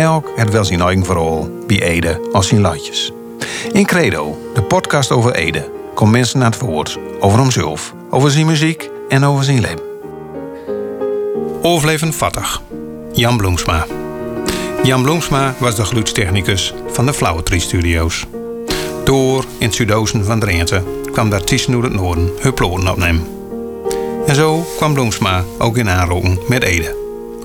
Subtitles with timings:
[0.00, 3.12] Elk het wel zijn eigen verhaal bij Ede als zijn latjes.
[3.72, 8.46] In Credo, de podcast over Ede, komt mensen naar het woord over hemzelf, over zijn
[8.46, 9.82] muziek en over zijn leven.
[11.62, 12.62] Overleven vattig.
[13.12, 13.86] Jan Bloemsma.
[14.82, 18.26] Jan Bloemsma was de geluidstechnicus van de Flauwetrie Studio's.
[19.04, 23.26] Door in het zuidoosten van Drenthe kwam de artiesten het noorden hun ploten opnemen.
[24.26, 26.96] En zo kwam Bloemsma ook in aanraking met Ede.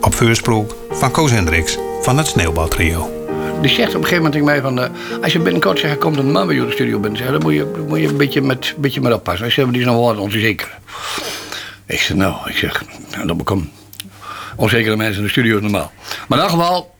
[0.02, 3.13] Op voorspraak van Koos Hendricks van het Sneeuwbaltrio.
[3.62, 4.80] Die zegt op een gegeven moment tegen mij van...
[4.81, 7.19] eh, als je binnenkort zegt, komt een man bij jullie studio binnen...
[7.19, 9.44] Zeg, dan moet je, moet je een beetje met, een beetje met oppassen.
[9.45, 10.78] Hij zegt, die is nog wel wat onzeker.
[11.86, 13.69] Ik zeg, nou, ik zeg, nou, dan kom
[14.56, 15.91] onzekere mensen in de studio is normaal.
[16.28, 16.95] Maar in elk geval,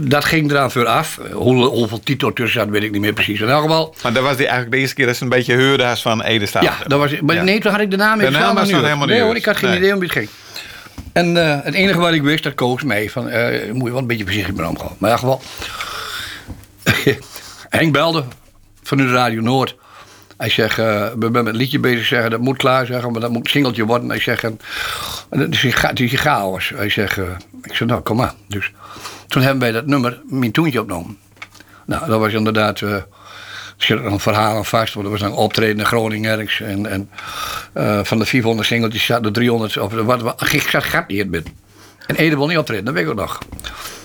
[0.00, 1.18] dat ging eraan voor af.
[1.32, 3.40] Hoe, hoeveel titel tussen zat, weet ik niet meer precies.
[3.40, 5.64] In elk geval, Maar dat was die eigenlijk de eerste keer dat ze een beetje
[5.66, 6.62] hoorde van Ede staat.
[6.62, 7.42] ja, dat was, maar Ja.
[7.42, 9.44] nee, toen had ik de naam De naam was nog helemaal niet Nee hoor, ik
[9.44, 9.78] had geen Nee.
[9.78, 10.28] idee om wie het ging.
[11.12, 14.00] En eh, het enige wat ik wist, dat koos mij van, eh, moet je wel
[14.00, 14.96] een beetje voorzichtig mee omgaan.
[14.98, 15.40] Maar in elk geval,
[17.78, 18.24] Henk belde
[18.82, 19.76] van de Radio Noord.
[20.36, 23.20] Hij zegt, eh, we zijn met een liedje bezig, zeggen, dat moet klaar zeggen, maar
[23.20, 24.08] dat moet een singeltje worden.
[24.08, 24.60] Hij zegt, en,
[25.30, 26.72] dat is, het is chaos.
[26.74, 27.16] Hij zegt,
[27.62, 28.34] ik zeg, nou, kom maar.
[28.46, 28.72] Dus
[29.28, 31.18] toen hebben wij dat nummer, Mijn Toentje, opgenomen.
[31.86, 32.82] Nou, dat was inderdaad,
[33.82, 36.60] zit nog een verhaal aan vast, want er was een optreden in Groningen ergens.
[36.60, 37.10] En, en
[37.72, 41.08] eh, van de 400 singeltjes zaten er 300, of er wat, wat, ik zat gat
[41.08, 41.44] niet in
[42.06, 43.38] En Ede wil niet optreden, dat weet ik ook nog.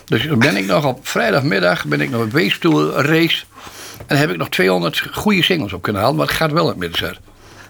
[0.06, 3.44] Dus ben ik nog op vrijdagmiddag ben ik nog op Weestoel race.
[4.06, 6.70] En heb ik nog 200 goede singles op kunnen halen, maar het gaat wel in
[6.70, 6.98] het midden.
[6.98, 7.20] zeg.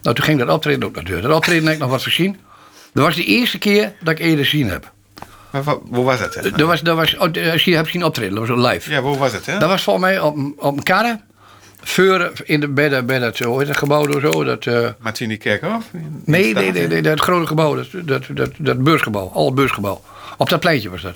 [0.01, 1.21] Nou, toen ging dat optreden ook naar de deur.
[1.21, 2.39] Dat optreden heb ik nog wat gezien.
[2.93, 4.91] Dat was de eerste keer dat ik Ede gezien heb.
[5.51, 6.51] Maar hoe was hè?
[6.51, 8.91] Dat was, dat was, oh, als je hebt zien optreden, dat was live.
[8.91, 9.45] Ja, hoe was het?
[9.45, 9.59] Hè?
[9.59, 11.19] Dat was volgens mij op, op een karre.
[11.87, 14.43] Voor in de, bij, de, bij dat, hoe heet dat gebouw door zo?
[14.43, 15.83] Dat, eh, Martini Kerkhof?
[16.25, 17.75] nee, nee, nee, nee, dat grote gebouw.
[17.75, 19.31] Dat, dat, dat, dat beursgebouw.
[19.33, 20.01] Al het beursgebouw.
[20.37, 21.15] Op dat pleintje was dat.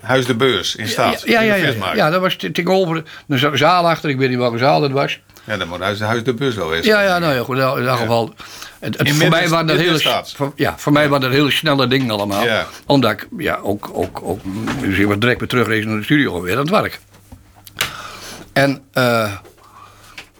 [0.00, 1.22] Huis de Beurs in Staat.
[1.24, 1.94] Ja, ja, ja.
[1.94, 4.10] Ja, dat was te- tegenover een za- zaal achter.
[4.10, 5.20] Ik weet niet welke zaal dat was.
[5.44, 6.86] Ja, dan moet Huis, Huis de Beurs wel wezen.
[6.86, 7.58] Ja, ja, nou ja, goed.
[7.58, 8.34] In ieder geval.
[8.78, 11.86] Het, het, voor mij waren dat hele, voor, ja, voor mij waren dat hele snelle
[11.86, 12.44] dingen allemaal.
[12.86, 14.40] Omdat ik ja, ook, ook, ook
[14.80, 17.00] dus ik was direct weer terugrezen naar de studio weer aan het werk.
[18.56, 19.32] En eh,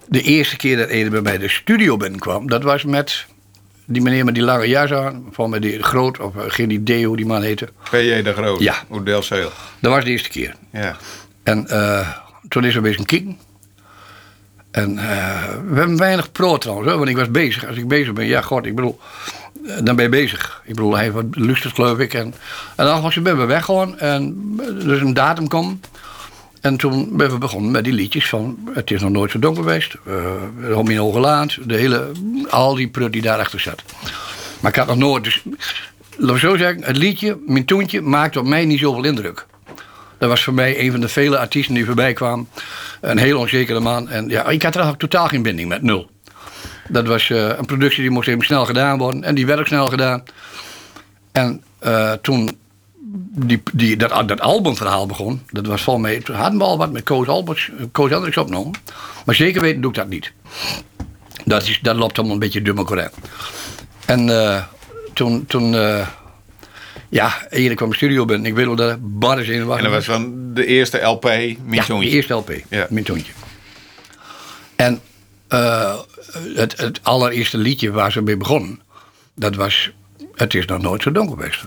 [0.08, 3.26] de eerste keer dat Ede bij mij de studio binnenkwam, dat was met
[3.84, 5.28] die meneer met die lange jas aan.
[5.30, 7.68] Van met die groot, of eh, geen idee hoe die man heette.
[7.90, 8.22] P.J.
[8.22, 8.60] de Groot.
[8.60, 8.74] Ja.
[9.80, 10.54] Dat was de eerste keer.
[10.72, 10.96] Ja.
[11.42, 12.08] En eh,
[12.48, 13.38] toen is er weer een kieken.
[14.70, 14.94] En
[15.70, 17.66] we hebben weinig pro trouwens, hoor, want ik was bezig.
[17.66, 19.00] Als ik bezig ben, ja, god, ik bedoel,
[19.82, 20.62] dan ben je bezig.
[20.64, 22.14] Ik bedoel, hij heeft wat lustert, geloof ik.
[22.14, 22.34] En,
[22.76, 25.80] en dan was je ben we weggegaan en er is een datum kwam.
[26.66, 29.62] En toen ben we begonnen met die liedjes van Het is nog nooit zo donker
[29.62, 29.96] geweest.
[30.60, 32.10] Uh, Hoge Laand, de hele,
[32.50, 33.82] al die prut die daarachter zat.
[34.60, 35.42] Maar ik had nog nooit, dus
[36.16, 39.46] laten we zo zeggen, het liedje, mijn toentje, maakte op mij niet zoveel indruk.
[40.18, 42.48] Dat was voor mij een van de vele artiesten die voorbij kwamen.
[43.00, 44.08] Een heel onzekere man.
[44.08, 46.10] En ja, ik had er eigenlijk totaal geen binding met, nul.
[46.88, 49.24] Dat was eh, een productie die moest even snel gedaan worden.
[49.24, 50.22] En die werd ook snel gedaan.
[51.32, 52.58] En eh, toen
[53.18, 56.20] die, die, dat, dat albumverhaal begon, dat was volgens mij...
[56.20, 58.72] Toen hadden we al wat met Koos Alberts, Koos Hendricks opgenomen.
[59.24, 60.32] Maar zeker weten doe ik dat niet.
[61.44, 63.16] Dat, is, dat loopt allemaal een beetje dummer correct.
[64.06, 64.62] En eh,
[65.12, 65.46] toen...
[65.46, 66.06] toen eh,
[67.08, 68.46] ja, Erik kwam de studio binnen.
[68.46, 71.58] Ik weet wel dat Bar is in En dat was van de eerste LP, Mijn
[71.70, 72.86] ja, de eerste LP, Ja.
[72.90, 73.32] mijn toontje.
[74.76, 75.00] En
[75.48, 75.94] eh,
[76.54, 78.80] het, het allereerste liedje waar ze mee begonnen,
[79.34, 79.90] dat was
[80.34, 81.64] Het is nog nooit zo donker geweest.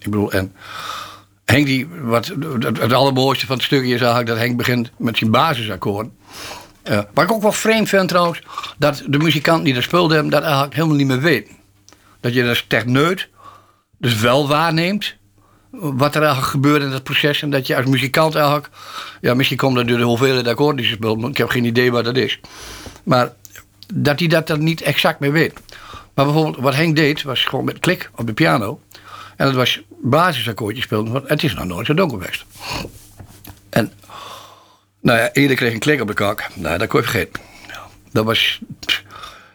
[0.00, 0.52] Ik bedoel, en
[1.44, 2.26] Henk die, wat,
[2.58, 6.12] het, allermooiste van het stukje is eigenlijk dat Henk begint met zijn basisakkoorden.
[6.82, 8.42] Eh wat ik ook wel vreemd vind trouwens,
[8.78, 11.54] dat de muzikanten die dat speelden hebben, dat eigenlijk helemaal niet meer weten.
[12.20, 13.28] Dat je als techneut
[13.98, 15.14] dus wel waarneemt
[15.70, 17.42] wat er eigenlijk gebeurt in dat proces.
[17.42, 18.68] En dat je als muzikant eigenlijk...
[19.20, 22.04] Ja, misschien komt dat door de hoeveelheid akkoorden die ze Ik heb geen idee wat
[22.04, 22.40] dat is.
[23.02, 23.32] Maar
[23.94, 25.52] dat hij dat dan niet exact meer weet.
[26.14, 28.80] Maar bijvoorbeeld wat Henk deed, was gewoon met klik op de piano.
[29.40, 31.12] En dat was basisakkoordje speelden.
[31.12, 32.44] Want het is nog nooit zo donker geweest.
[33.70, 33.92] En
[35.00, 36.48] nou ja, eerder kreeg een klik op de kak.
[36.54, 37.42] Nou, dat kon je vergeten.
[38.12, 38.60] Dat was...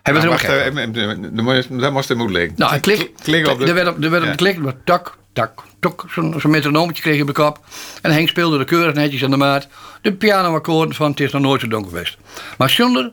[0.02, 2.54] Hebben we moest- dat moest de moed liggen.
[2.58, 3.12] Nou, een klik.
[3.24, 3.66] Klik op de...
[3.66, 4.30] Er werd op, er werd Ja.
[4.30, 6.06] geklikt, maar tak, tak, tok.
[6.10, 7.60] Zo'n zo'n metronoomtje kreeg je op de kop.
[8.02, 9.68] En Henk speelde er keurig netjes aan de maat.
[10.02, 12.18] De pianoakkoorden van Het is nog nooit zo donker geweest.
[12.58, 13.12] Maar zonder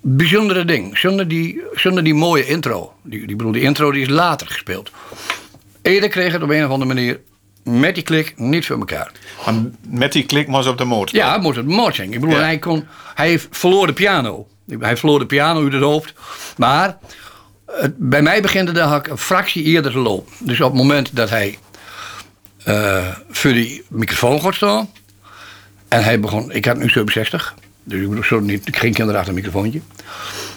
[0.00, 0.98] bijzondere ding.
[0.98, 2.94] Zonder die, zonder die mooie intro.
[3.02, 4.90] Die, die, bedoel, die intro die is later gespeeld.
[5.86, 7.20] Ede kreeg het op een of andere manier
[7.64, 9.12] met die klik niet voor elkaar.
[9.44, 9.54] Maar
[9.88, 11.16] met die klik was op de motor.
[11.16, 12.12] Ja, moest het mooi zijn.
[12.12, 12.42] Ik bedoel, Ja.
[12.42, 14.46] hij, kon, hij verloor de piano.
[14.78, 16.12] Hij verloor de piano uit het hoofd.
[16.56, 16.98] Maar
[17.66, 20.32] het, bij mij begint het eigenlijk een fractie eerder te lopen.
[20.38, 21.58] Dus op het moment dat hij
[22.64, 24.90] eh, voor die microfoon gaat staan.
[25.88, 27.54] En hij begon, ik had nu 67.
[27.84, 29.80] Dus ik bedoel, zo niet, geen kinderen achter een microfoontje.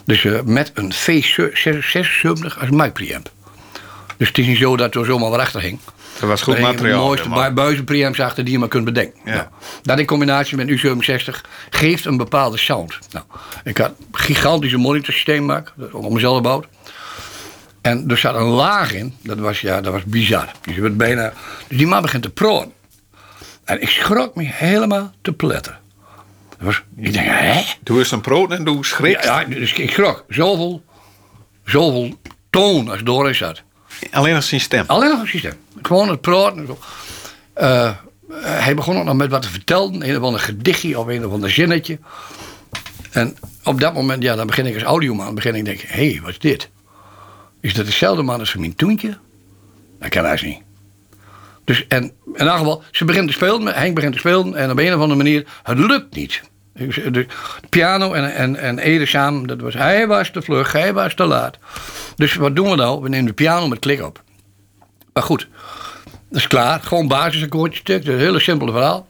[0.05, 3.31] Dus eh, met een V76 als mic preamp.
[4.19, 5.79] Dus het is niet zo dat er zomaar wat achter hing.
[6.19, 7.15] Dat was goed Er materiaal.
[7.15, 9.19] De mooiste buizenpreamps achter die je maar kunt bedenken.
[9.25, 9.33] Ja.
[9.33, 9.47] Nou,
[9.81, 12.97] dat in combinatie met U67 geeft een bepaalde sound.
[13.11, 13.25] Nou,
[13.63, 16.67] ik had een gigantische monitorsysteem gemaakt, dat op mezelf gebouwd.
[17.81, 20.51] En er zat een laag in, dat was, ja, dat was bizar.
[20.61, 21.33] Dus, je bijna,
[21.67, 22.73] dus die man begint te proen.
[23.63, 25.77] En ik schrok me helemaal te pletten.
[26.49, 27.61] Dat was, ik denk, hè?
[27.83, 29.23] Doe eens een brood en doe schrik.
[29.23, 30.25] Ja, ja, dus ik schrok.
[30.29, 30.83] Zoveel,
[31.65, 32.19] zoveel
[32.49, 33.61] toon als doorheen zat.
[34.11, 34.83] Alleen als stem.
[34.87, 35.53] Alleen een systeem.
[35.81, 36.67] Gewoon het praten.
[37.53, 37.91] Eh,
[38.41, 40.09] hij begon ook nog met wat te vertellen.
[40.09, 41.99] Een of ander gedichtje of een of ander zinnetje.
[43.11, 45.35] En op dat moment, ja, dan begin ik als audioman.
[45.35, 46.69] begin ik te denken, hé, hey, wat is dit?
[47.61, 49.17] Is dat dezelfde man als van mijn toentje?
[49.99, 50.61] Dat kan hij niet.
[51.63, 54.55] Dus, en in elk geval, ze begint te spelen, Henk begint te spelen.
[54.55, 56.41] En op een of andere manier, het lukt niet.
[56.73, 57.25] Dus De
[57.69, 61.25] piano en, en, en Ede samen, dat was, hij was te vlug, hij was te
[61.25, 61.57] laat.
[62.15, 63.01] Dus wat doen we nou?
[63.01, 64.23] We nemen de piano met klik op.
[65.13, 65.47] Maar goed,
[66.29, 66.81] dat is klaar.
[66.81, 68.05] Gewoon basisakkoordjes stuk.
[68.05, 69.07] Dat is een hele simpele verhaal.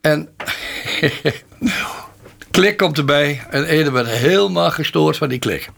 [0.00, 0.28] En
[2.50, 3.42] klik komt erbij.
[3.50, 5.70] En Ede werd helemaal gestoord van die klik.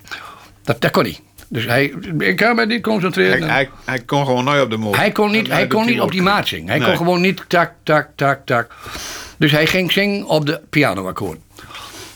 [0.62, 1.20] Dat, dat kon niet.
[1.48, 3.42] Dus hij, ik kan me niet concentreren.
[3.42, 4.98] Hij, hij, hij kon gewoon nooit op de motor.
[4.98, 6.68] Hij kon niet, hij kon niet op die maat zingen.
[6.68, 8.74] Hij kon gewoon niet tak, tak, tak, tak.
[9.36, 11.38] Dus hij ging zingen op de pianoakkoord.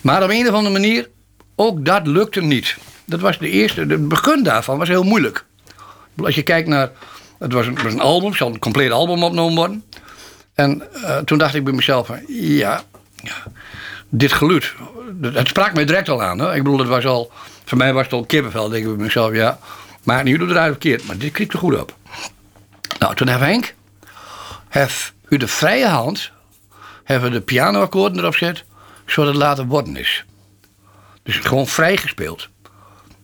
[0.01, 1.09] Maar op een of andere manier,
[1.55, 2.77] ook dat lukte niet.
[3.05, 5.45] Dat was de eerste, het begin daarvan was heel moeilijk.
[6.17, 6.91] Als je kijkt naar,
[7.39, 9.85] het was een, het was een album, zal een compleet album opgenomen worden.
[10.55, 12.83] En eh, toen dacht ik bij mezelf, van, ja,
[14.09, 14.75] dit geluid,
[15.21, 16.39] het sprak mij direct al aan.
[16.39, 16.55] Hè?
[16.55, 17.33] Ik bedoel, het was al,
[17.65, 19.59] voor mij was het al kippenvel, denk ik bij mezelf, ja.
[20.03, 21.95] Maar nu doet het eruit verkeerd, maar dit kriegt er goed op.
[22.99, 23.75] Nou, toen heeft Henk,
[24.69, 26.31] heeft u de vrije hand,
[27.13, 28.65] hebben we de pianoakkoorden erop gezet,
[29.07, 30.25] zodat het later worden is.
[31.23, 32.49] Dus gewoon vrij gespeeld.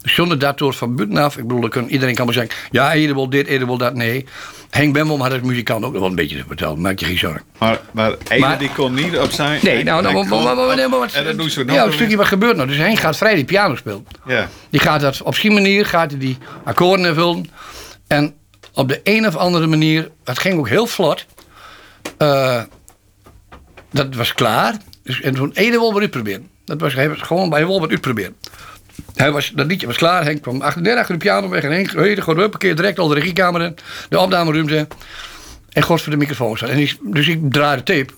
[0.01, 3.15] Dus zonder dat door van buitenaf, ik bedoel, kan, iedereen kan maar zeggen, ja, ieder
[3.15, 4.27] wil dit, ieder wil dat, nee.
[4.71, 7.43] Henk Bemmel had als muzikant ook nog wel een beetje verteld, maak je geen zorgen.
[7.59, 9.61] Maar, maar Ede Maar- die kon niet op zijn...
[9.63, 11.69] Nee, nou, nou, kon maar, maar, maar, maar, maar, op- En dan doen ze het
[11.69, 12.69] nog ja, een stukje wat gebeurt nou.
[12.69, 14.07] Dus Henk gaat vrij die piano spelen.
[14.27, 14.49] Ja.
[14.71, 17.51] Die gaat dat op zijn manier, gaat hij die akkoorden invullen.
[18.07, 18.35] En
[18.75, 21.27] op de een of andere manier, het ging ook heel vlot.
[22.19, 22.63] eh,
[23.97, 24.77] dat was klaar.
[25.03, 26.49] Dus, en toen wil wat uitproberen.
[26.65, 28.37] Dat was, gewoon bij wat uitproberen.
[29.15, 30.25] Hij was, dat liedje was klaar.
[30.25, 31.63] Henk kwam achter, net de piano weg.
[31.63, 33.77] En Henk hey, gewoon huppakee, direct al de regiekamer in.
[34.09, 34.87] De opnameruimte.
[35.73, 36.69] En God voor de microfoon staan.
[36.69, 38.13] En dus ik draai de tape.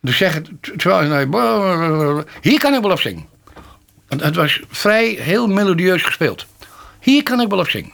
[0.00, 2.24] Dus zeg het, terwijl.
[2.40, 3.24] Hier kan ik wel op zingen.
[4.08, 6.46] Het was vrij heel melodieus gespeeld.
[7.00, 7.92] Hier kan ik wel op zingen.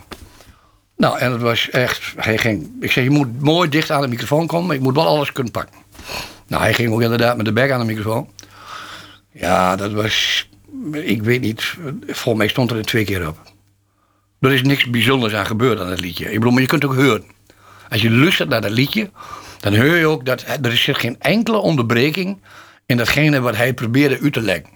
[0.96, 2.02] Nou, en het was echt.
[2.16, 2.70] Hij ging.
[2.81, 5.32] Ik zei: Je moet mooi dicht aan de microfoon komen, maar ik moet wel alles
[5.32, 5.76] kunnen pakken.
[6.52, 8.28] Nou, hij ging ook inderdaad met de bek aan de microfoon.
[9.30, 10.49] Ja, dat was.
[10.92, 11.75] Ik weet niet.
[12.06, 13.38] Volgens mij stond er er twee keer op.
[14.40, 16.25] Er is niks bijzonders aan gebeurd aan het liedje.
[16.25, 17.25] Ik bedoel, maar je kunt ook horen.
[17.88, 19.11] Als je luistert naar dat liedje,
[19.61, 22.42] dan hoor je ook dat er zit geen enkele onderbreking
[22.87, 24.71] in datgene wat hij probeerde uit te leggen.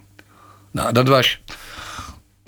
[0.71, 1.41] Nou, dat was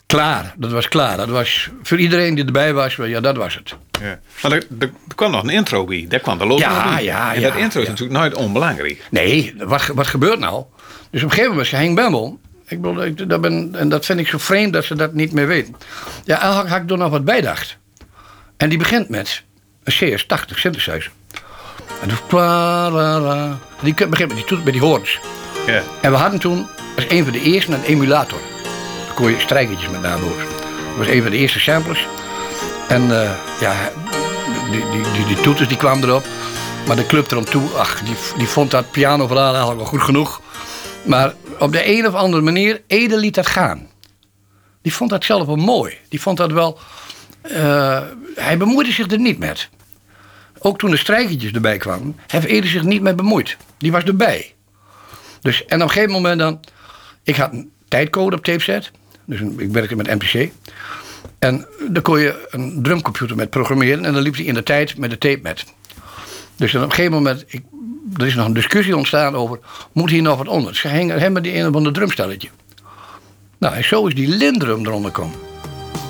[0.05, 0.53] klaar.
[0.57, 1.17] Dat was klaar.
[1.17, 3.75] Dat was voor iedereen die erbij was, ja, dat was het.
[4.01, 4.19] Ja.
[4.41, 6.05] Maar er, er, er kwam nog een intro bij.
[6.09, 7.91] Daar kwam de loop Ja, ja, En ja, dat intro is ja.
[7.91, 9.07] natuurlijk nooit onbelangrijk.
[9.11, 10.63] Nee, wat, wat gebeurt nou?
[11.11, 12.39] Dus op een gegeven moment is Henk Bemmel.
[12.67, 15.31] Ik bedoel, ik, dat ben, en dat vind ik zo vreemd dat ze dat niet
[15.31, 15.75] meer weten.
[16.25, 17.77] Ja, eigenlijk had ik er nog wat bijdacht.
[18.57, 19.43] En die begint met
[19.83, 21.11] een CS80 synthesizer.
[22.01, 23.57] En la.
[23.81, 25.19] die begint met die, toet- met die hoorns.
[25.65, 25.81] Ja.
[26.01, 28.39] En we hadden toen als een van de eerste een emulator.
[29.05, 30.47] Daar kon je strijkertjes met nabootsen.
[30.47, 32.07] Dat was een van de eerste samplers.
[32.89, 33.91] En eh, ja,
[34.71, 36.25] die, die, die, die toeters die kwamen erop.
[36.87, 40.41] Maar de club erom toe, ach, die, die vond dat pianoverhaal eigenlijk wel goed genoeg.
[41.05, 43.87] Maar op de een of andere manier, Ede liet dat gaan.
[44.81, 45.97] Die vond dat zelf wel mooi.
[46.09, 46.79] Die vond dat wel...
[47.41, 48.01] eh,
[48.35, 49.69] hij bemoeide zich er niet met.
[50.59, 53.57] Ook toen de strijkertjes erbij kwamen, heeft Ede zich niet mee bemoeid.
[53.77, 54.53] Die was erbij.
[55.41, 56.59] Dus, en op een gegeven moment dan...
[57.23, 58.91] Ik had een tijdcode op tape set.
[59.25, 60.51] Dus ik werkte met MPC.
[61.39, 64.97] En dan kon je een drumcomputer met programmeren en dan liep hij in de tijd
[64.97, 65.65] met de tape met.
[66.55, 67.61] Dus op een gegeven moment, ik,
[68.17, 69.59] er is nog een discussie ontstaan over,
[69.91, 70.75] moet hier nog wat onder?
[70.75, 72.49] Ze hingen hem met die een of ander drumstelletje.
[73.57, 75.35] Nou, en zo is die Lindrum eronder gekomen.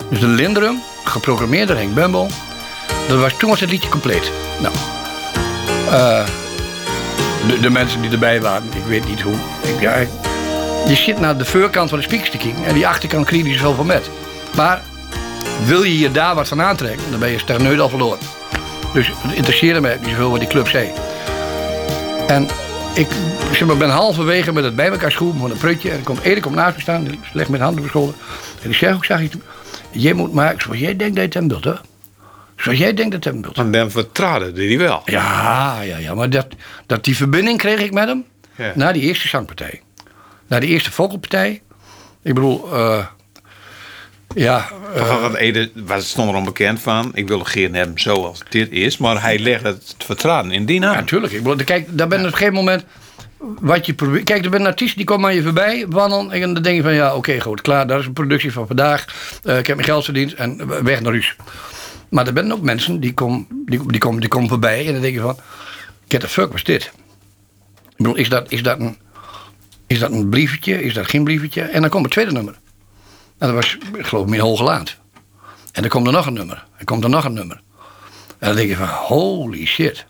[0.10, 2.28] Dus de Lindrum, geprogrammeerd door Henk Bumble,
[3.08, 4.32] dat was, toen was het liedje compleet.
[4.62, 4.74] Nou,
[5.90, 6.28] eh,
[7.48, 9.36] de, de mensen die erbij waren, ik weet niet hoe.
[9.64, 10.08] Ik,
[10.88, 13.58] je zit naar de voorkant van de speakers te kijken en die achterkant krijg je
[13.58, 14.10] zoveel met.
[14.56, 14.82] Maar
[15.66, 18.20] wil je je daar wat van aantrekken, dan ben je stagneut al verloren.
[18.94, 20.90] Dus het interesseerde mij niet zoveel wat die club zei.
[22.28, 22.48] En
[22.96, 23.08] ik
[23.52, 25.90] zeg maar, ben halverwege met het bij elkaar schroeven van een prutje.
[25.92, 28.16] En er komt Erik komt naast me staan, die legt met handen op schouder.
[28.64, 29.38] En ik zeg, hoe zag je het?
[29.92, 31.74] Jij moet maken zoals jij denkt dat je het hem wilt, hè?
[32.58, 33.56] Zoals jij denkt dat het hem wilt.
[33.56, 35.02] Want dan vertraden die wel.
[35.06, 36.48] Ja, ja, ja, maar dat,
[36.86, 38.26] dat die verbinding kreeg ik met hem
[38.56, 38.72] Ja.
[38.76, 39.82] na die eerste zangpartij.
[40.48, 41.62] Na die eerste vogelpartij.
[42.24, 43.06] Ik bedoel, eh,
[44.36, 47.12] ja, eh, Van wat Ede was stond er onbekend van.
[47.14, 48.98] Ik wil geen hebben zoals dit is.
[48.98, 50.94] Maar hij legt het vertraden in die naam.
[50.94, 51.34] ja, natuurlijk.
[51.34, 52.86] Ik bedoel, kijk, daar ben je op een gegeven moment
[53.40, 54.24] wat je probeert.
[54.24, 56.32] Kijk, er ben een artiest die komt aan je voorbij wandelen.
[56.32, 57.88] En dan denk je van ja, oké, goed, klaar.
[57.88, 59.06] Dat is een productie van vandaag.
[59.44, 61.36] Eh, ik heb mijn geld verdiend en weg naar huis.
[62.10, 64.86] Maar er zijn ook mensen die komen die, die komen die komen voorbij.
[64.86, 65.38] En dan denk je van,
[66.08, 66.84] get the fuck was dit?
[66.84, 68.98] Ik bedoel, is dat, is dat een...
[69.88, 70.84] Is dat een briefje?
[70.84, 71.62] Is dat geen briefje?
[71.62, 72.60] En dan komt het tweede nummer.
[73.40, 74.98] En dat was, ik geloof Hoogelaand.
[75.72, 76.66] En dan komt er nog een nummer.
[76.78, 77.62] En komt er nog een nummer.
[78.40, 80.06] En dan denk je van, holy shit.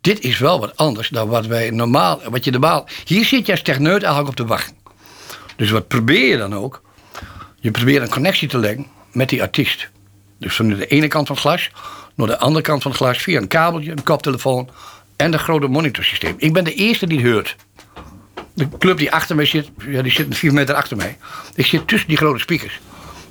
[0.00, 2.88] Dit is wel wat anders dan wat wij normaal, wat je normaal...
[3.04, 4.76] Hier zit je als techneut eigenlijk op te wachten.
[5.56, 6.82] Dus wat probeer je dan ook?
[7.60, 9.88] Je probeert een connectie te leggen met die artiest.
[10.38, 11.70] Dus van de ene kant van het glas
[12.14, 13.18] naar de andere kant van het glas...
[13.18, 14.70] via een kabeltje, een koptelefoon
[15.16, 16.34] en een grote monitorsysteem.
[16.38, 17.56] Ik ben de eerste die het hoort.
[18.54, 21.16] De club die achter mij zit, ja, die zit vier meter achter mij.
[21.54, 22.80] Ik zit tussen die grote speakers.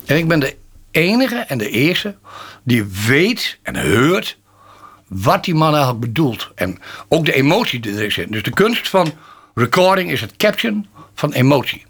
[0.04, 0.56] En ik ben de
[0.90, 2.16] enige en de eerste
[2.62, 4.38] die weet en hoort
[5.08, 6.50] wat die man eigenlijk bedoelt.
[6.54, 6.78] En
[7.08, 8.32] ook de emotie die erin zit.
[8.32, 9.12] Dus de kunst van
[9.54, 11.84] recording is het caption van emotie.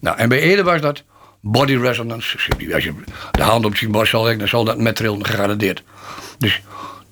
[0.00, 1.02] Nou, en bij Ede was dat
[1.40, 2.38] body resonance.
[2.72, 2.94] Als je
[3.30, 5.82] de hand op zijn borst zal leggen, dan zal dat met trillen gegarandeerd.
[6.38, 6.60] Dus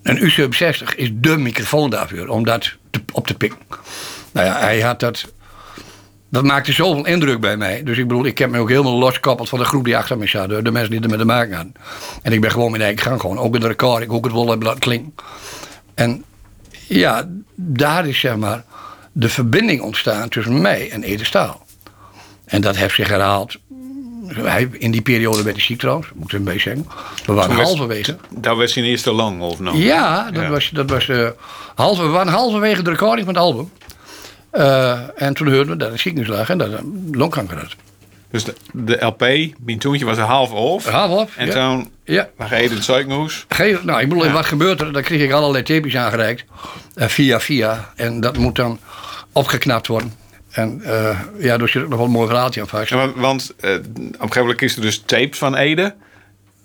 [0.03, 2.73] een U67 is dé microfoon daarvoor, om dat
[3.13, 3.59] op te pikken.
[4.33, 5.35] Nou ja, hij had dat...
[6.31, 7.83] Dat maakte zoveel indruk bij mij.
[7.83, 10.27] Dus ik bedoel, ik heb me ook helemaal losgekoppeld van de groep die achter me
[10.27, 10.49] zat.
[10.49, 11.73] De, de mensen die er met te maken hadden.
[12.23, 13.39] En ik ben gewoon mijn eigen gang gewoon.
[13.39, 15.15] Ook in de recording, ook het laten klinken.
[15.95, 16.25] En
[16.89, 18.65] ja, daar is zeg maar
[19.13, 21.67] de verbinding ontstaan tussen mij en Ede Staal.
[22.45, 23.57] En dat heeft zich herhaald.
[24.27, 26.87] Hij, in die periode werd hij ziek trouwens, moet ik een beetje zeggen.
[27.27, 28.17] We waren was- halverwege.
[28.31, 29.77] Dat was zijn eerste lang of nou?
[29.77, 30.49] Ja, dat Ja.
[30.51, 31.11] was, dat was
[31.75, 33.71] halve, we waren halverwege de recording van het album.
[34.57, 36.71] Eh, en toen hoorden we dat hij ziekenhuis lag en dat
[37.13, 37.75] longkanker had.
[38.31, 39.21] Dus de, de LP,
[39.65, 40.87] mijn toontje was een half off.
[40.89, 41.53] Half op, En ja.
[41.53, 42.29] toen Ja.
[42.39, 43.45] lag Ede in het.
[43.49, 44.93] Geen, nou, ik bedoel, wat gebeurt er?
[44.93, 46.45] Dan kreeg ik allerlei tapes aangereikt.
[46.95, 47.93] eh, via via.
[47.97, 48.79] En dat moet dan
[49.33, 50.13] opgeknapt worden.
[50.51, 52.89] En eh, ja, daar zit ook nog wel een mooi verhaaltje aan vast.
[52.89, 55.95] Ja, want want eh, op een gegeven moment kies er dus tapes van Ede.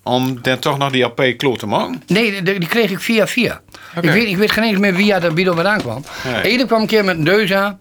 [0.03, 2.03] Om dan toch nog die LP kloot te maken.
[2.08, 3.62] Nee, die, die kreeg ik via via.
[4.01, 6.03] Ik, weet, ik weet geen eens meer wie dat Bido vandaan kwam.
[6.24, 6.41] Nee.
[6.41, 7.79] Ede kwam een keer met een deus aan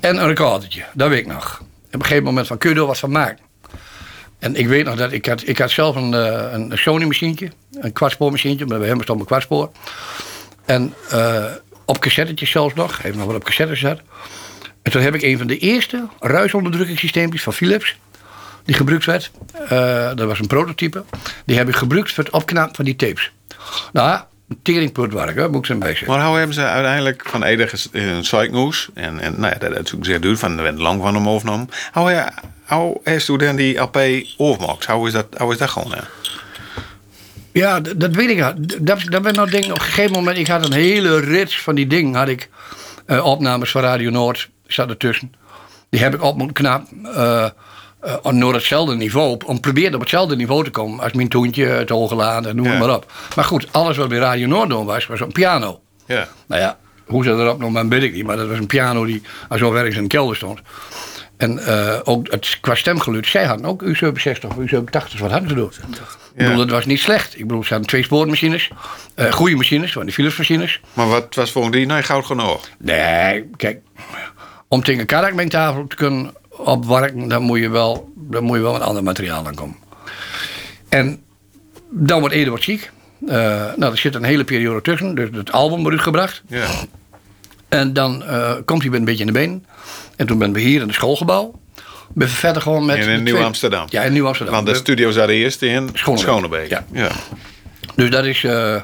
[0.00, 0.84] en een recordertje.
[0.94, 1.62] Dat weet ik nog.
[1.86, 3.38] Op een gegeven moment van, kun je er wat van maken?
[4.38, 7.50] En ik weet nog dat ik had, ik had zelf een, eh, een Sony-machientje.
[7.72, 9.70] Een kwartspoormachientje, maar bij hem stond een kwartspoor.
[10.64, 11.44] En eh,
[11.84, 13.02] op cassettetjes zelfs nog.
[13.02, 14.00] Heeft nog wat op cassettes gezet.
[14.82, 17.96] En toen heb ik een van de eerste ruisonderdrukkingssysteempjes van Philips.
[18.68, 19.30] Die gebruikt werd.
[19.68, 21.04] Eh, dat was een prototype.
[21.44, 23.32] Die heb ik gebruikt voor het opknappen van die tapes.
[23.92, 26.06] Nou, een teringput werk, hè, moet ik zijn zeggen.
[26.06, 28.88] Maar hoe hebben ze uiteindelijk van Ede een ziekenhuis.
[28.94, 30.36] En, en nou ja, dat is ook zeer duur.
[30.36, 31.68] Van, werd lang van hem overgenomen.
[31.92, 32.32] Hoe, ja,
[32.66, 33.98] hoe heeft u dan die LP
[34.36, 34.86] overgemaakt?
[34.86, 35.92] Hoe is dat, hoe is dat gewoon?
[35.92, 36.00] Hè?
[37.52, 38.38] Ja, dat weet ik.
[38.86, 39.70] Dat, dat ben nou dingen.
[39.70, 42.14] Op een gegeven moment, ik had een hele rits van die dingen.
[42.14, 42.48] Had ik
[43.06, 45.32] eh, opnames van Radio Noord, zat ertussen.
[45.90, 47.14] Die heb ik op moeten knappen.
[47.14, 47.48] eh
[48.30, 49.38] naar hetzelfde niveau.
[49.46, 51.00] Om proberen op hetzelfde niveau te komen.
[51.00, 52.78] Als mijn toontje, het hoge laan en noem Ja.
[52.78, 53.12] maar op.
[53.36, 55.80] Maar goed, alles wat bij Radio Noord doen was, was een piano.
[56.06, 56.28] Ja.
[56.46, 58.26] Nou ja, hoe ze erop noemen, weet ik niet.
[58.26, 60.60] Maar dat was een piano die alsof ergens in een kelder stond.
[61.36, 65.54] En eh, ook het, qua stemgeluid, zij hadden ook U67 of U87, wat hadden ze
[65.54, 65.72] doen?
[66.34, 67.38] Ik bedoel, dat was niet slecht.
[67.38, 68.70] Ik bedoel, ze hadden twee spoormachines,
[69.14, 70.80] eh goede machines, van die Philips machines.
[70.92, 71.86] Maar wat was volgens die?
[71.86, 72.68] Nee, goud genoeg.
[72.78, 73.80] Nee, kijk,
[74.68, 78.72] om tegen een karakmengtafel te kunnen opwarken, dan moet je wel, dan moet je wel
[78.72, 79.76] met ander materiaal aan komen.
[80.88, 81.22] En
[81.90, 82.90] dan wordt wat ziek.
[83.26, 83.34] Eh,
[83.76, 86.42] nou, er zit een hele periode tussen, dus het album wordt uitgebracht.
[86.46, 86.66] Ja.
[87.68, 89.66] En dan eh, komt hij weer een beetje in de been.
[90.16, 91.60] En toen ben we hier in het schoolgebouw.
[92.14, 92.96] ben verder gewoon met...
[92.96, 93.86] In, in Nieuw-Amsterdam.
[93.88, 94.54] Ja, in Nieuw-Amsterdam.
[94.54, 96.26] Want de studio zat eerst in Schonebeek.
[96.26, 96.68] Schonebeek.
[96.70, 96.84] Ja.
[96.92, 97.10] ja.
[97.94, 98.44] Dus dat is...
[98.44, 98.82] eh,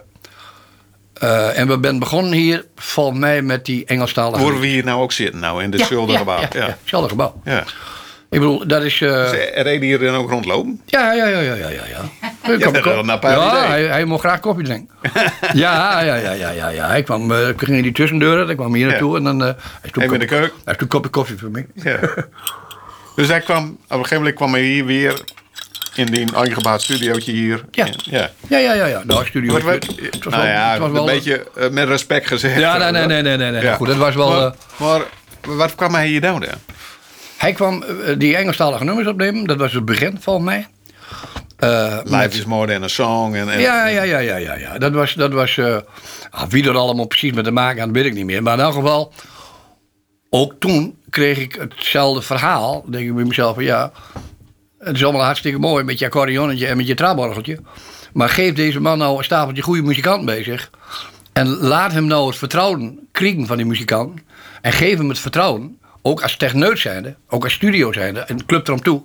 [1.24, 4.44] eh, en we zijn begonnen hier, volgens mij, met die Engelstalige...
[4.44, 6.40] Waar we hier nou ook zitten, nou, in hetzelfde ja, gebouw.
[6.40, 6.76] Ja, Ja, ja, ja.
[6.80, 7.40] hetzelfde gebouw.
[7.44, 7.64] ja.
[8.30, 9.00] Ik bedoel, dat is...
[9.00, 10.80] eh, Ze reden hier dan ook rondlopen?
[10.86, 11.82] Ja, ja, ja, ja, ja, ja.
[11.88, 12.00] ja.
[12.58, 13.68] Kwam- is apart ja, idee.
[13.68, 14.94] hij, hij mocht graag koffie drinken.
[15.54, 16.86] ja, ja, ja, ja, ja, ja.
[16.86, 19.44] Hij kwam, eh, ik ging in die tussendeuren, dan kwam hij hier naartoe en dan...
[19.44, 19.50] eh
[19.80, 20.48] hij toen Even in de keuken.
[20.54, 21.66] Hij heeft een kopje koffie voor mij.
[21.74, 21.98] Ja.
[23.16, 25.20] dus hij kwam, op een gegeven moment kwam hij hier weer
[25.94, 27.64] in die ingebouwd studiootje hier.
[27.70, 27.86] Ja.
[28.02, 28.30] Ja.
[28.48, 29.02] Ja, ja, ja, ja.
[29.06, 29.54] Nou, studio.
[29.54, 29.74] Het was
[30.24, 32.58] nou wel- ja, het was wel- een beetje eh, met respect gezegd.
[32.60, 33.50] Ja, nee, nee, nee, nee, nee.
[33.50, 33.62] nee.
[33.62, 33.74] Ja.
[33.74, 34.30] Goed, dat was wel...
[34.30, 35.02] Maar, eh, maar
[35.56, 36.48] wat kwam hij hier doen dan?
[37.36, 39.44] hij kwam eh, die Engelstalige nummers opnemen.
[39.44, 40.66] Dat was het begin, volgens mij.
[41.58, 43.34] Eh, Life is more than a song.
[43.34, 44.78] En, en, Ja, ja, ja, ja, ja, ja.
[44.78, 45.76] Dat was, dat was eh,
[46.30, 48.42] ah, wie er allemaal precies met te maken had, weet ik niet meer.
[48.42, 49.12] Maar in elk geval,
[50.30, 52.84] ook toen kreeg ik hetzelfde verhaal.
[52.86, 53.92] denk ik bij mezelf van ja,
[54.84, 57.58] het is allemaal hartstikke mooi met je accordeonnetje en met je traaborgeltje.
[58.12, 60.70] Maar geef deze man nou een stapeltje goede muzikanten bij zich.
[61.32, 64.24] En laat hem nou het vertrouwen kriegen van die muzikanten.
[64.60, 68.66] En geef hem het vertrouwen, ook als techneut zijnde, ook als studio zijnde, en club
[68.66, 69.02] erom toe.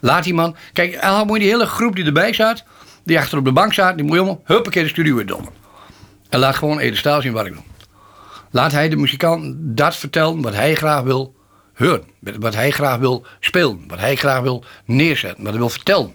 [0.00, 2.64] Laat die man, kijk, dan moet je die hele groep die erbij zat,
[3.04, 5.52] die achter op de bank zat, die moet je allemaal huppakee de studio in dommen.
[6.28, 7.62] En laat gewoon Ede Staal zien wat ik doe.
[8.50, 11.35] Laat hij de muzikant dat vertellen wat hij graag wil
[11.76, 12.04] horen.
[12.20, 13.84] Wat hij graag wil spelen.
[13.88, 15.42] Wat hij graag wil neerzetten.
[15.42, 16.14] Wat hij wil vertellen.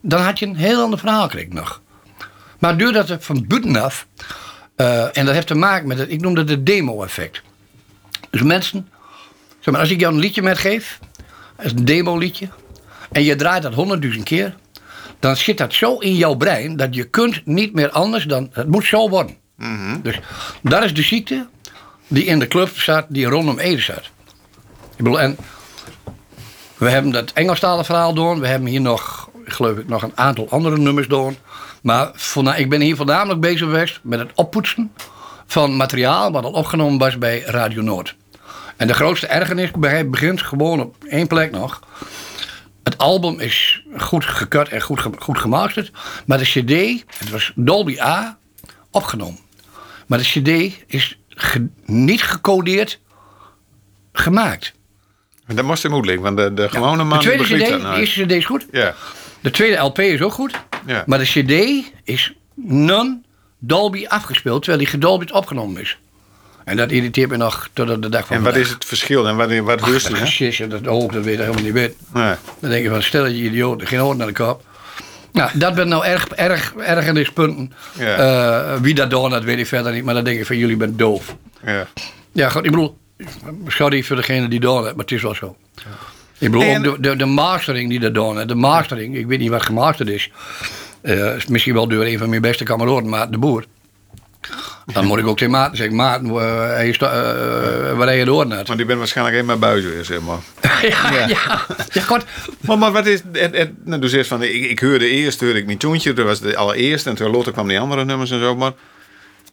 [0.00, 1.80] Dan had je een heel ander verhaal kreeg ik nog.
[2.58, 4.06] Maar doordat het van buitenaf...
[4.76, 6.10] eh en dat heeft te maken met het...
[6.10, 7.42] Ik noem dat het demo-effect.
[8.30, 8.88] Dus mensen...
[9.60, 10.98] Zeg maar, als ik jou een liedje metgeef...
[11.58, 12.48] Is een demo-liedje.
[13.12, 14.54] En je draait dat honderdduizend keer...
[15.18, 16.76] Dan zit dat zo in jouw brein...
[16.76, 18.50] dat je kunt niet meer anders dan...
[18.52, 19.36] Het moet zo worden.
[20.02, 20.20] Dus
[20.62, 21.46] dat is de ziekte
[22.08, 24.10] die in de club staat, die rondom Ede staat.
[25.04, 25.36] En
[26.76, 28.40] we hebben dat Engelstalige verhaal door.
[28.40, 31.34] We hebben hier nog, geloof ik, nog een aantal andere nummers door.
[31.82, 34.92] Maar voorna- ik ben hier voornamelijk bezig geweest met het oppoetsen
[35.46, 38.16] van materiaal wat al opgenomen was bij Radio Noord.
[38.76, 39.70] En de grootste ergernis
[40.10, 41.80] begint gewoon op één plek nog.
[42.82, 45.92] Het album is goed gekut en goed, goed gemasterd.
[46.26, 48.38] Maar de CD, het was Dolby A,
[48.90, 49.38] opgenomen.
[50.06, 51.18] Maar de CD is
[51.84, 53.00] niet gecodeerd
[54.12, 54.72] gemaakt.
[55.54, 58.24] Dat moest hem moeilijk, want de, de gewone man de tweede CD, dat de eerste
[58.24, 58.66] CD is goed.
[58.70, 58.94] Ja.
[59.40, 60.52] De tweede LP is ook goed.
[60.86, 61.02] Ja.
[61.06, 65.98] Maar de CD is non-Dolby afgespeeld, terwijl die gedolby opgenomen is.
[66.64, 68.70] En dat irriteert me nog tot op de dag van En wat vandaag.
[68.70, 71.62] is het verschil en wat, wat Ach, dat en dat oog, dat weet ik helemaal
[71.62, 71.94] niet weet.
[72.12, 72.34] Nee.
[72.60, 74.64] Dan denk je van, stel je idioot, geen hoort naar de kop.
[75.32, 77.72] Nou, dat ben nou erg, erg, ergernispunten.
[77.98, 78.16] Ja.
[78.16, 80.04] Eh, wie dat doet, dat weet ik verder niet.
[80.04, 81.36] Maar dan denk ik van, jullie bent doof.
[81.64, 81.86] Ja.
[82.32, 82.98] Ja, goed, ik bedoel,
[83.66, 85.56] sorry voor degene die het, maar het is wel zo.
[86.38, 89.26] Ik bedoel, En- ook de, de, de mastering die dat doen, hè, de mastering, ik
[89.26, 90.30] weet niet wat gemasterd is.
[91.00, 93.64] Eh, is misschien wel door een van mijn beste kameraden, Maarten de Boer.
[94.92, 96.34] Dan moet ik ook tegen Maarten zeggen, Maarten,
[96.74, 97.08] hij is, eh,
[97.96, 98.66] waar heb je door net?
[98.66, 100.38] Want die bent waarschijnlijk helemaal buizen weer, zeg maar.
[100.88, 101.26] ja, ja,
[101.92, 102.24] ja, goed.
[102.60, 103.20] Maar, maar wat is...
[103.32, 106.26] Het, het, nou, dus eerst van, ik, ik hoorde eerst hoorde ik mijn toontje, dat
[106.26, 107.10] was de allereerste.
[107.10, 108.56] En toen later kwam die andere nummers en zo.
[108.56, 108.72] Maar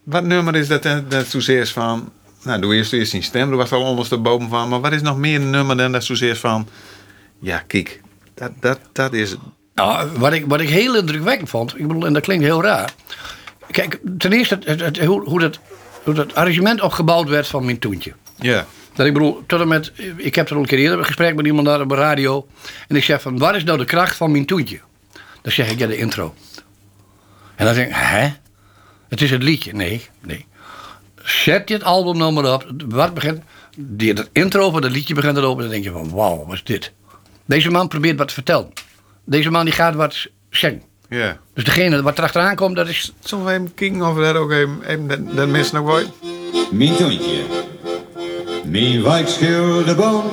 [0.03, 2.11] wat nummer is dat, dat is van...
[2.43, 4.69] Nou, doe eerst eerst die stem, er was wel ondersteboven van.
[4.69, 6.67] Maar wat is nog meer een nummer dan dat zozeer van...
[7.39, 8.01] Ja, kijk,
[8.33, 9.35] dat, dat, dat is...
[9.73, 12.93] Nou, wat ik, wat ik heel indrukwekkend vond, ik bedoel, en dat klinkt heel raar.
[13.71, 15.59] Kijk, ten eerste het, het, het- hoe, hoe, dat,
[16.03, 18.13] hoe dat arrangement opgebouwd werd van mijn toentje.
[18.35, 21.05] Ja, Dat ik bedoel, tot en met, ik heb er al een keer eerder een
[21.05, 22.47] gesprek met iemand daar op de radio.
[22.87, 24.79] En ik zeg van, wat is nou de kracht van mijn toentje?
[25.41, 26.33] Dan zeg ik, ja, de intro.
[27.55, 28.29] En dan denk ik, hè?
[29.09, 29.73] Het is het liedje.
[29.73, 30.45] Nee, nee.
[31.29, 32.71] Zet dit album nou maar op.
[32.87, 33.41] Wat begint,
[33.77, 35.55] die, dat intro van het liedje begint erop.
[35.55, 36.91] En dan denk je van, wauw, wat is dit?
[37.45, 38.69] Deze man probeert wat te vertellen.
[39.25, 40.81] Deze man die gaat wat zeggen.
[41.09, 41.39] ja.
[41.53, 43.13] Dus degene wat erachteraan komt, dat is...
[43.19, 44.81] Zullen we even kijken of dat ook even...
[44.87, 46.03] even dat, dat mensen nog wel...
[46.71, 47.43] Mijn toontje.
[48.69, 50.23] Mijn wijkschilderboom,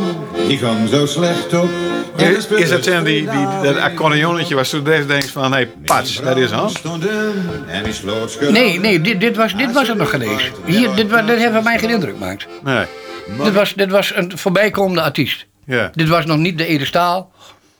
[0.49, 1.69] die kwam zo slecht op.
[2.17, 5.53] Is, is het dan die, die, dat accordeonnetje waar deze denkt van...
[5.53, 6.71] Hé, hey, pats, dat is han.
[8.51, 10.51] Nee, nee, dit, dit, was, dit was het nog geweest.
[10.65, 12.47] Hier, dit, dit heeft bij mij geen indruk gemaakt.
[12.65, 12.85] Nee,
[13.43, 15.47] Dit was, dit was een voorbijkomende artiest.
[15.67, 15.91] ja.
[15.95, 17.33] Dit was nog niet de Ede Staal.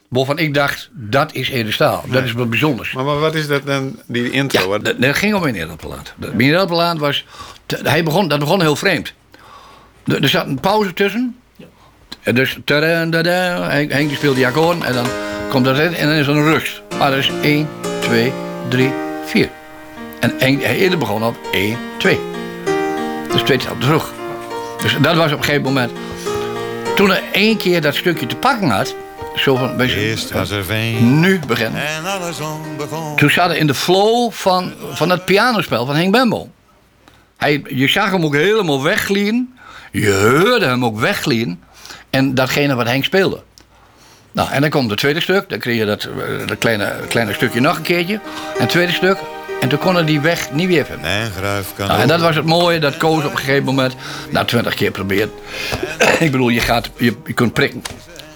[0.07, 2.03] Waarvan ik dacht, dat is Ede Staal.
[2.11, 2.93] Dat is wat bijzonders.
[2.93, 4.73] Maar, maar wat is dat dan, die intro?
[4.73, 6.13] Ja, dat, dat ging om meneer Appelaat.
[6.33, 7.25] Meneer Appelaat was...
[7.83, 9.13] Hij begon, dat begon heel vreemd.
[10.07, 11.35] Er, er zat een pauze tussen.
[12.21, 12.57] En dus...
[12.65, 14.83] tada, Henk, Henk die speelt die akkoorden.
[14.83, 15.07] En dan
[15.49, 15.93] komt dat in.
[15.93, 16.81] En dan is er een rust.
[16.97, 17.67] Maar dat is 1,
[17.99, 18.33] 2,
[18.69, 18.93] 3,
[19.25, 19.49] 4.
[20.19, 22.19] En Henk, hij eerder begon op 1, 2.
[23.31, 24.13] Dus twee tellen terug.
[24.81, 25.91] Dus dat was op een gegeven moment...
[26.95, 28.95] Toen er één keer dat stukje te pakken had,
[29.35, 31.87] zo van, je, Eerst was er veen nu beginnen.
[31.87, 33.15] en alle zon begon.
[33.15, 36.51] Toen zat hij in de flow van, van het pianospel van Henk Bembel.
[37.37, 39.56] Hij, je zag hem ook helemaal wegglien.
[39.91, 41.63] Je hoorde hem ook wegglien.
[42.09, 43.41] En datgene wat Henk speelde.
[44.31, 45.49] Nou, en dan komt het tweede stuk.
[45.49, 48.13] Dan kreeg je dat, eh, dat kleine, kleine stukje nog een keertje.
[48.13, 49.17] En het tweede stuk.
[49.61, 51.03] En toen kon hij die weg niet weer vinden.
[51.03, 53.95] Mijn gruif kan Nou, en dat was het mooie, dat Koos op een gegeven moment,
[54.29, 55.29] na twintig keer probeert.
[56.19, 57.81] ik bedoel, je, gaat, je, je kunt prikken.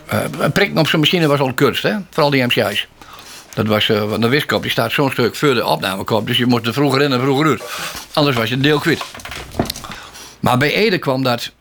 [0.07, 0.19] Eh,
[0.53, 1.95] prikken op zijn machine was al een kunst, hè?
[2.09, 2.87] Vooral die MCI's.
[3.53, 6.27] Dat was, eh want de wiskop die staat zo'n stuk voor de opnamekop.
[6.27, 7.61] Dus je moest er vroeger in en vroeger uit.
[8.13, 9.03] Anders was je een deel kwijt.
[10.41, 11.51] Maar bij Ede kwam dat,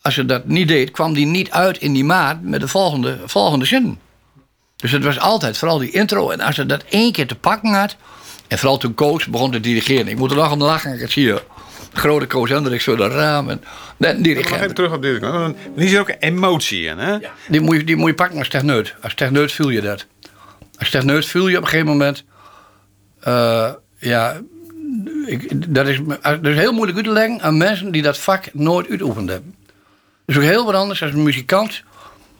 [0.00, 3.18] als je dat niet deed, kwam die niet uit in die maat met de volgende,
[3.24, 3.98] volgende zin.
[4.76, 6.30] Dus het was altijd, vooral die intro.
[6.30, 7.96] En als je dat één keer te pakken had.
[8.48, 10.08] En vooral toen Koos begon te dirigeren.
[10.08, 11.42] Ik moet er nog om lachen, ik zie je.
[11.92, 13.48] Grote Koos Hendricks zo de raam.
[13.50, 13.64] En
[13.96, 15.20] net een Nog even terug op dit.
[15.20, 17.18] want Er zit ook een emotie in, hè?
[17.48, 18.94] Die moet, je, die moet je pakken als techneut.
[19.02, 20.06] Als techneut voel je dat.
[20.78, 22.24] Als techneut voel je op een gegeven moment...
[23.20, 24.40] eh, ja,
[25.26, 28.54] ik, dat, is, dat is heel moeilijk uit te leggen aan mensen die dat vak
[28.54, 29.54] nooit uitoefend hebben.
[30.24, 31.82] Dat is ook heel wat anders als een muzikant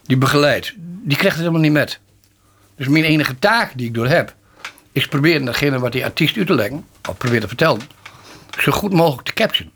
[0.03, 0.75] die begeleidt.
[0.77, 2.01] Die krijgt het helemaal niet met.
[2.77, 4.35] Dus mijn enige taak die ik door heb...
[4.93, 6.87] is proberen datgene wat die artiest uit te leggen...
[7.09, 7.81] of proberen te vertellen...
[8.59, 9.73] zo goed mogelijk te captionen.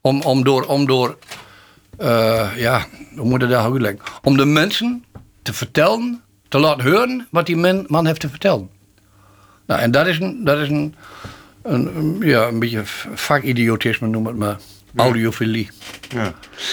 [0.00, 0.66] Om, om door...
[0.66, 1.18] Om door
[1.98, 4.00] eh, ja, hoe moet ik dat uitleggen?
[4.22, 5.04] Om de mensen
[5.42, 8.70] te vertellen, te laten horen wat die man, man heeft te vertellen.
[9.66, 10.94] Nou, en dat is een, dat is een,
[11.62, 12.82] een, ja, een beetje
[13.14, 14.56] vakidiotisme, noem het maar.
[14.96, 15.70] Audiofilie.
[16.14, 16.32] Ja.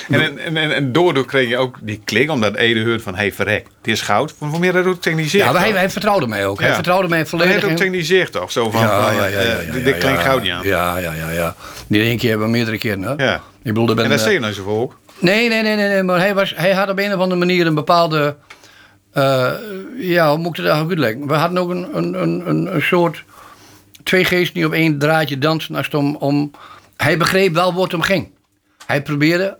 [0.10, 3.32] En, en, en, en, daardoor kreeg je ook die klik, omdat Ede hoort van, hey
[3.34, 4.34] verrek, het is goud.
[4.38, 5.44] Voor meer dat ook techniseert.
[5.46, 6.60] Ja, maar hij, hij vertrouwde mij ook.
[6.60, 6.74] Hij Ja.
[6.74, 7.52] vertrouwde mij Maar volledig.
[7.54, 8.52] hij heeft ook techniseerd toch?
[8.52, 8.90] Zo van, van,
[9.24, 10.60] eh, dit klinkt goud, ja.
[10.64, 11.56] Ja, ja, ja, ja.
[11.88, 13.02] Niet één keer, maar meerdere keren.
[13.02, 13.14] Hè?
[13.26, 13.36] Ja.
[13.36, 13.42] Ik
[13.74, 14.98] bedoel, ben, En dat eh, zie je nou zo voor ook.
[15.20, 17.68] Nee, nee, nee, nee, nee, maar hij, was, hij had op een of andere manier
[17.68, 18.36] een bepaalde.
[19.14, 19.52] eh,
[20.00, 21.28] ja, hoe moet ik het eigenlijk uitleggen?
[21.28, 23.24] We hadden ook een, een, een, een, een soort.
[24.10, 25.76] Twee geesten die op één draadje dansen.
[25.76, 26.52] Als het om, om,
[26.98, 28.32] hij begreep wel wat het om ging.
[28.86, 29.58] Hij probeerde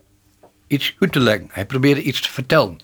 [0.68, 1.48] iets uit te leggen.
[1.52, 2.78] Hij probeerde iets te vertellen.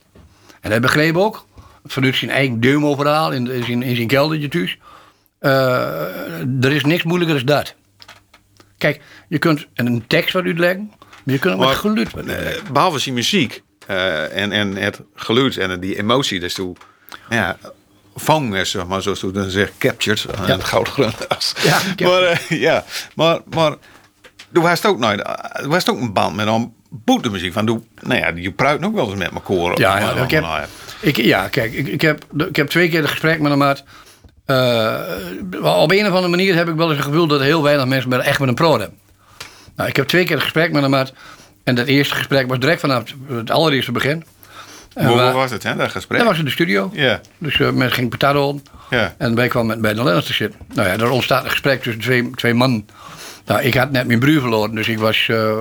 [0.62, 1.46] En hij begreep ook,
[1.86, 4.78] vanuit zijn eigen demo-verhaal in, in, zijn, in zijn keldertje thuis.
[5.40, 7.76] eh, er is niks moeilijker dan dat.
[8.78, 12.36] Kijk, je kunt een tekst wat uitleggen, maar je kunt ook met geluid wat Eh,
[12.36, 12.74] uitleggen.
[12.74, 16.78] behalve zijn muziek eh, en, en het geluid en die emotie, dus toen,
[17.30, 17.58] ja,
[18.16, 21.12] vangen, zeg maar, zoals toen dan zegt, captured aan het goudgroen.
[21.64, 22.84] Ja, maar, eh, ja,
[23.16, 23.76] maar, maar,
[24.54, 25.26] toen was het ook nooit,
[25.62, 28.86] toen was het ook een band met een boetemuziek van, doe, nou ja, die pruit
[28.86, 29.80] ook wel eens met mijn koren.
[29.80, 30.46] Ja, ja, ik heb,
[31.02, 33.84] ik, ja kijk, ik, ik, heb, ik heb twee keer een gesprek met hem gehad.
[34.46, 35.00] Eh,
[35.62, 38.10] op een of andere manier heb ik wel eens het gevoel dat heel weinig mensen
[38.10, 38.98] met, echt met een pro hebben.
[39.76, 41.14] Nou, ik heb twee keer een gesprek met hem gehad.
[41.64, 44.24] En dat eerste gesprek was direct vanaf het allereerste begin.
[44.96, 46.20] En Hoe waar- was het, hè, dat gesprek?
[46.20, 46.90] Dat was in de studio.
[46.94, 49.16] Ja, Dus uh, men ging patat ja.
[49.18, 50.60] En wij kwamen met, bij de Lennart te zitten.
[50.74, 52.88] Nou ja, er ontstaat een gesprek tussen twee, twee mannen.
[53.46, 55.54] Nou, ik had net mijn broer verloren, dus ik was uh,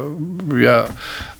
[0.55, 0.87] ja,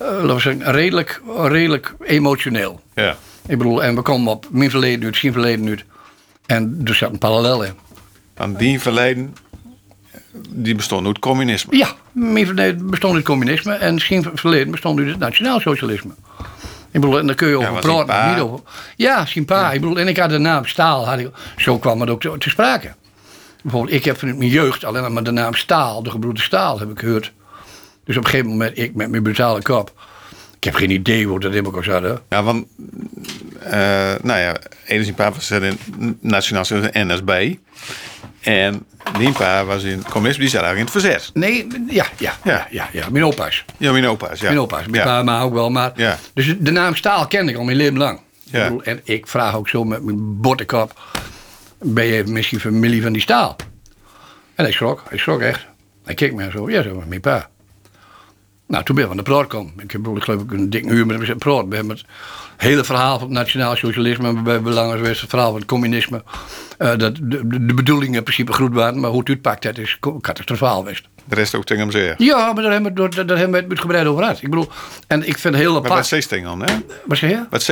[0.01, 2.81] uh, zeggen, redelijk, redelijk emotioneel.
[2.95, 3.15] ja.
[3.47, 5.83] Ik bedoel, en we komen op mijn verleden uit, zijn verleden uit.
[6.45, 7.73] En er zat een parallel in.
[8.35, 9.35] Aan die verleden,
[10.49, 11.77] die bestond uit communisme.
[11.77, 16.11] Ja, mijn verleden bestond uit communisme en zijn verleden bestond uit het nationaalsocialisme.
[16.95, 18.59] Ik bedoel, en daar kun je over was praten, maar niet over.
[18.95, 19.71] Ja, zijn pa.
[19.71, 22.37] Ik bedoel, en ik had de naam Staal, had ik, zo kwam het ook te,
[22.37, 22.93] te sprake.
[23.61, 26.89] Bijvoorbeeld, ik heb vanuit mijn jeugd alleen maar de naam Staal, de gebroederde Staal, heb
[26.89, 27.33] ik gehoord.
[28.03, 29.93] Dus op een gegeven moment, ik met mijn brutale kop.
[30.57, 32.21] Ik heb geen idee hoe dat in elkaar zat.
[32.29, 32.65] Ja, want,
[33.59, 34.55] eh, nou ja,
[34.85, 35.77] Ede zijn pa was in
[36.21, 37.55] Nationaal NSB.
[38.45, 38.85] En
[39.17, 41.31] die pa was in communisme, die zat eigenlijk in het verzet.
[41.33, 42.89] Nee, ja, ja, ja, Ja.
[42.91, 43.65] ja, mijn opa's.
[43.77, 44.45] Ja, mijn opa's, ja.
[44.47, 45.03] Mijn opa's, mijn ja.
[45.03, 45.69] pa maar ook wel.
[45.69, 46.17] Maar, Ja.
[46.33, 48.19] Dus de naam Staal kende ik al mijn leven lang.
[48.43, 48.59] Ja.
[48.59, 50.99] Ik bedoel, en ik vraag ook zo met mijn bottenkop...
[51.79, 53.55] ben je misschien familie van die Staal?
[54.55, 55.65] En hij schrok, hij schrok echt.
[56.03, 57.49] Hij keek me zo, ja, zo, mijn pa.
[58.67, 59.73] Nou, toen ben ik van de praat komen.
[59.77, 61.69] Ik heb ik geloof ik een dik uur met hem praten.
[61.69, 62.05] We hebben het
[62.57, 64.41] hele verhaal van het nationaal socialisme...
[64.41, 66.23] bij belangen geweest, het verhaal van het communisme...
[66.77, 68.99] eh, dat de, de, bedoelingen in principe goed waren...
[68.99, 71.07] maar hoe het uitpakt, dat is catastrofaal geweest.
[71.25, 72.25] De rest ook tegen hem zeggen.
[72.25, 74.41] Ja, maar daar hebben we, daar, hebben we het uitgebreid over gehad.
[74.41, 74.69] Ik bedoel,
[75.07, 76.05] en ik vind heel Maar wat apart.
[76.07, 76.75] zegt dan, hè?
[77.05, 77.45] Wat zeg je?
[77.49, 77.63] Wat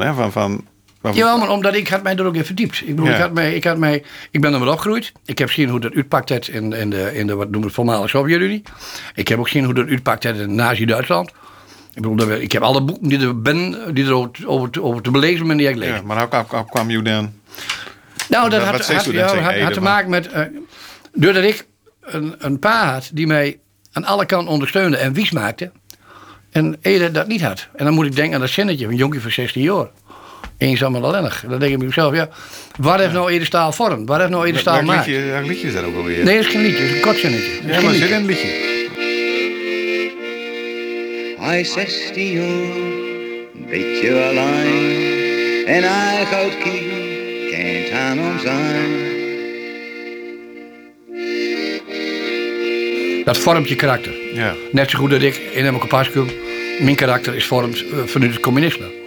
[0.00, 0.14] hè?
[0.14, 0.66] Van, van,
[1.12, 2.80] Ja, maar omdat ik had mij er ook in verdiept.
[2.80, 3.14] Ik bedoel, Ja.
[3.14, 5.12] ik, had mij, ik, had mij, ik ben er wel opgegroeid.
[5.24, 7.74] Ik heb gezien hoe dat uitpakt het in, in, de, in de, wat noemen we,
[7.74, 8.62] voormalige Sovjet-Unie.
[9.14, 11.30] Ik heb ook gezien hoe dat uitpakt het in Nazi-Duitsland.
[11.94, 15.02] Ik bedoel, ik heb alle boeken die er, ben, die er over, over, te- over
[15.02, 15.88] te belezen ben, die ik lees.
[15.88, 17.32] ja, maar hoe kwam, je dan?
[18.28, 20.28] Nou, dat had, had, ja, te maken met...
[20.28, 20.42] eh,
[21.12, 21.66] doordat ik
[22.00, 23.58] een, een pa had die mij
[23.92, 25.70] aan alle kanten ondersteunde en wies maakte...
[26.50, 27.68] En Ede dat niet had.
[27.76, 29.88] En dan moet ik denken aan dat zinnetje van een jonkie van 16 jaar.
[30.60, 31.44] Eenzaam en alleenig.
[31.48, 32.28] Dan denk ik bij mezelf, ja,
[32.78, 34.06] waar heeft nou Ede Staal vorm?
[34.06, 35.06] Waar heeft nou Ede Staal Welk gemaakt?
[35.06, 36.24] liedje, welk liedje is dat ook alweer?
[36.24, 37.50] Nee, dat is geen liedje, dat is een kort zinnetje.
[37.62, 38.68] Dat is Ja, maar zit in een liedje.
[41.38, 45.66] Hij is 16 jaar, beetje alleen.
[45.66, 49.18] En hij gaat kijken, kent aan hem zijn.
[53.24, 54.12] Dat vormt je karakter.
[54.34, 54.54] Ja.
[54.72, 56.24] Net zo goed dat ik in Emma Pascu,
[56.80, 58.99] mijn karakter is vormd eh, vanuit het communisme.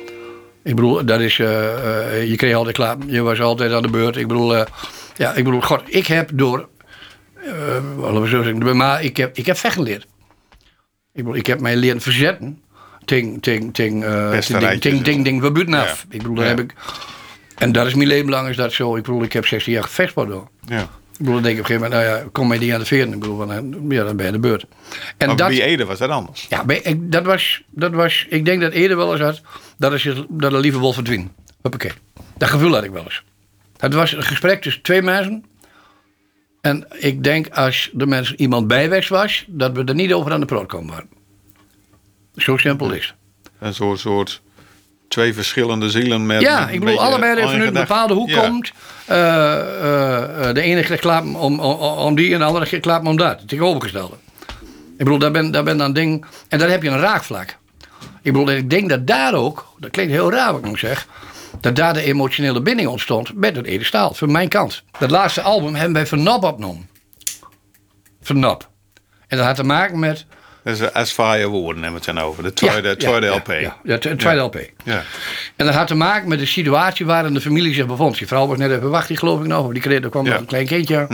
[0.64, 3.90] Ik bedoel, dat is, eh, eh, je kreeg altijd klaar, je was altijd aan de
[3.90, 4.16] beurt.
[4.16, 4.66] Ik bedoel, eh,
[5.16, 6.70] ja, ik bedoel, god, ik heb door,
[7.34, 10.04] we zo zeggen, maar ik heb, ik heb vechten geleerd.
[11.14, 12.62] Ik bedoel, ik heb mij leren verzetten
[13.06, 15.24] tegen, tegen, tegen, Pesterijtjes tegen, en tegen, zo.
[15.24, 16.06] tegen, we buiten af.
[16.10, 16.74] Ik bedoel, daar heb ik,
[17.58, 18.96] en dat is mijn leven lang is dat zo.
[18.96, 20.48] Ik bedoel, ik heb 16 jaar gevechtsport door.
[20.66, 20.90] ja.
[21.14, 22.80] Ik bedoel, dan denk ik op een gegeven moment, nou ja, kom mij die aan
[22.80, 23.08] de veer.
[23.08, 23.56] Ik bedoel, van, eh,
[23.98, 24.66] ja, dan ben je aan de beurt.
[25.18, 26.46] En Maar dat, bij Ede was dat anders.
[26.50, 29.42] ja, bij- ik, dat, was, dat was, ik denk dat eerder wel eens had,
[29.78, 31.32] dat, is, dat er liever wil verdwijnen.
[31.62, 31.92] Hoppakee.
[32.38, 33.24] Dat gevoel had ik wel eens.
[33.78, 35.46] Het was een gesprek tussen twee mensen.
[36.62, 40.40] En ik denk als er mensen iemand bijweg was, dat we er niet over aan
[40.40, 41.10] de proot komen waren.
[42.36, 43.16] Zo simpel is het.
[43.60, 44.42] Een soort, soort
[45.14, 46.42] twee verschillende zielen met...
[46.42, 48.48] Ja, ik bedoel, allebei eigen vanuit een bepaalde hoek Ja.
[48.48, 48.72] komt.
[49.06, 53.18] Eh, eh, eh, de ene klappen om, om, om die en de andere klappen om
[53.18, 53.40] dat.
[53.40, 54.16] Het tegenovergestelde.
[54.98, 56.26] Ik bedoel, daar ben, daar ben dan ding.
[56.48, 57.58] En daar heb je een raakvlak.
[58.22, 61.08] Ik bedoel, ik denk dat daar ook, dat klinkt heel raar wat ik nu zeg,
[61.62, 64.84] dat daar de emotionele binding ontstond met het Ede Staal, van mijn kant.
[65.00, 66.90] Dat laatste album hebben wij Vernop opgenomen.
[69.28, 70.26] En dat had te maken met.
[70.64, 72.44] Dat is As Fire Woorden hebben we het dan over.
[72.44, 73.48] De tweede, ja, tweede ja, LP.
[73.84, 74.60] Ja, de tweede LP.
[74.84, 75.04] Ja.
[75.56, 78.18] En dat had te maken met de situatie waarin de familie zich bevond.
[78.18, 79.72] Die vrouw was net even wacht, geloof ik nog.
[79.72, 81.08] Die kreeg, er kwam nog een klein kindje.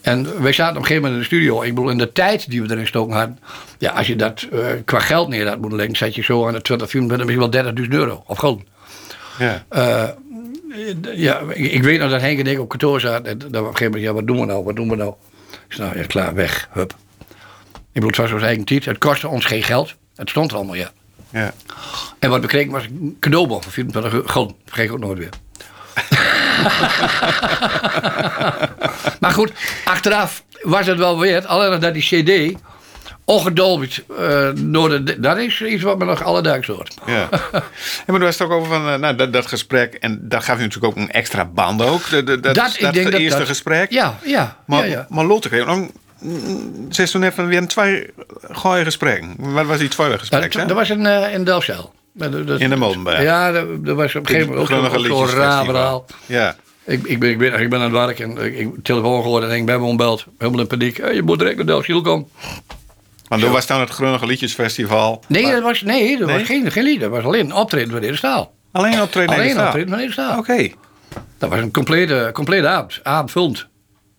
[0.00, 1.62] En wij zaten op een gegeven moment in de studio.
[1.62, 3.38] Ik bedoel, in de tijd die we erin stoken hadden.
[3.78, 6.52] Ja, als je dat eh, qua geld neer had moeten leggen, zat je zo aan
[6.52, 8.22] de 20, 24, misschien wel 30.000 euro.
[8.26, 8.64] Of gewoon.
[9.38, 9.64] Ja.
[11.14, 13.26] Ja, ik, weet nog dat Henk en ik op kantoor zaten.
[13.26, 14.64] En dat we op een gegeven moment, ja, wat doen we nou?
[14.64, 15.14] Wat doen we nou?
[15.50, 16.94] Ik zei, nou ja, klaar, weg, hup.
[17.92, 18.64] Ik bedoel, het was ons eigen.
[18.84, 19.94] Het kostte ons geen geld.
[20.16, 20.90] Het stond er allemaal, ja.
[21.30, 21.52] ja.
[22.18, 24.26] En wat we kregen was een cadeaubon van 24 euro.
[24.26, 25.30] Gewoon, vergeet ik ook nooit weer.
[29.20, 29.52] maar goed,
[29.84, 31.46] achteraf was het wel weer.
[31.46, 32.58] Alleen dat die cd
[33.24, 35.20] ongedolberd eh door de...
[35.20, 36.94] Dat is iets wat me nog alledaags hoort.
[37.06, 37.14] Ja.
[37.52, 37.62] ja,
[38.06, 39.94] maar was het ook over van, eh, nou, dat, dat gesprek.
[39.94, 42.10] En daar gaf je natuurlijk ook een extra band ook.
[42.10, 43.90] De, de, dat, dat, ik denk dat eerste dat- gesprek.
[43.90, 44.56] Ja, ja.
[44.66, 45.06] Maar, ja, ja.
[45.08, 45.90] maar Lotte kreeg ook...
[46.90, 48.06] Ze is toen even weer een twee
[48.50, 49.34] gooie gesprekken.
[49.38, 50.52] Wat was die tweede gesprek?
[50.52, 51.92] dat, was in, eh in Delfzijl.
[52.58, 53.22] In de Molenberg.
[53.22, 55.44] Ja, dat, was op een gegeven moment ook zo'n- Liedjesfestival.
[55.44, 56.04] raar verhaal.
[56.26, 56.56] Ja.
[56.84, 59.44] Ik, ik, ben, ik, ben, ik ben aan het werk en ik, ik telefoon gehoord
[59.44, 60.24] en ik ben me ontbeld.
[60.38, 60.96] Helemaal in paniek.
[60.96, 62.28] Hey, je moet direct naar Delfzijl komen.
[63.28, 65.22] Maar toen was dan het Grunnige Liedjesfestival.
[65.28, 66.38] Nee, Maar dat was, nee, dat Nee?
[66.38, 67.00] was geen, geen lied.
[67.00, 68.52] Dat was alleen een optreden van de Staal.
[68.72, 69.66] Alleen optreden in de Alleen zaal?
[69.66, 70.38] optreden van de Staal.
[70.38, 70.68] Oké.
[71.38, 73.00] Dat was een complete, complete avond.
[73.02, 73.66] Avondvullend.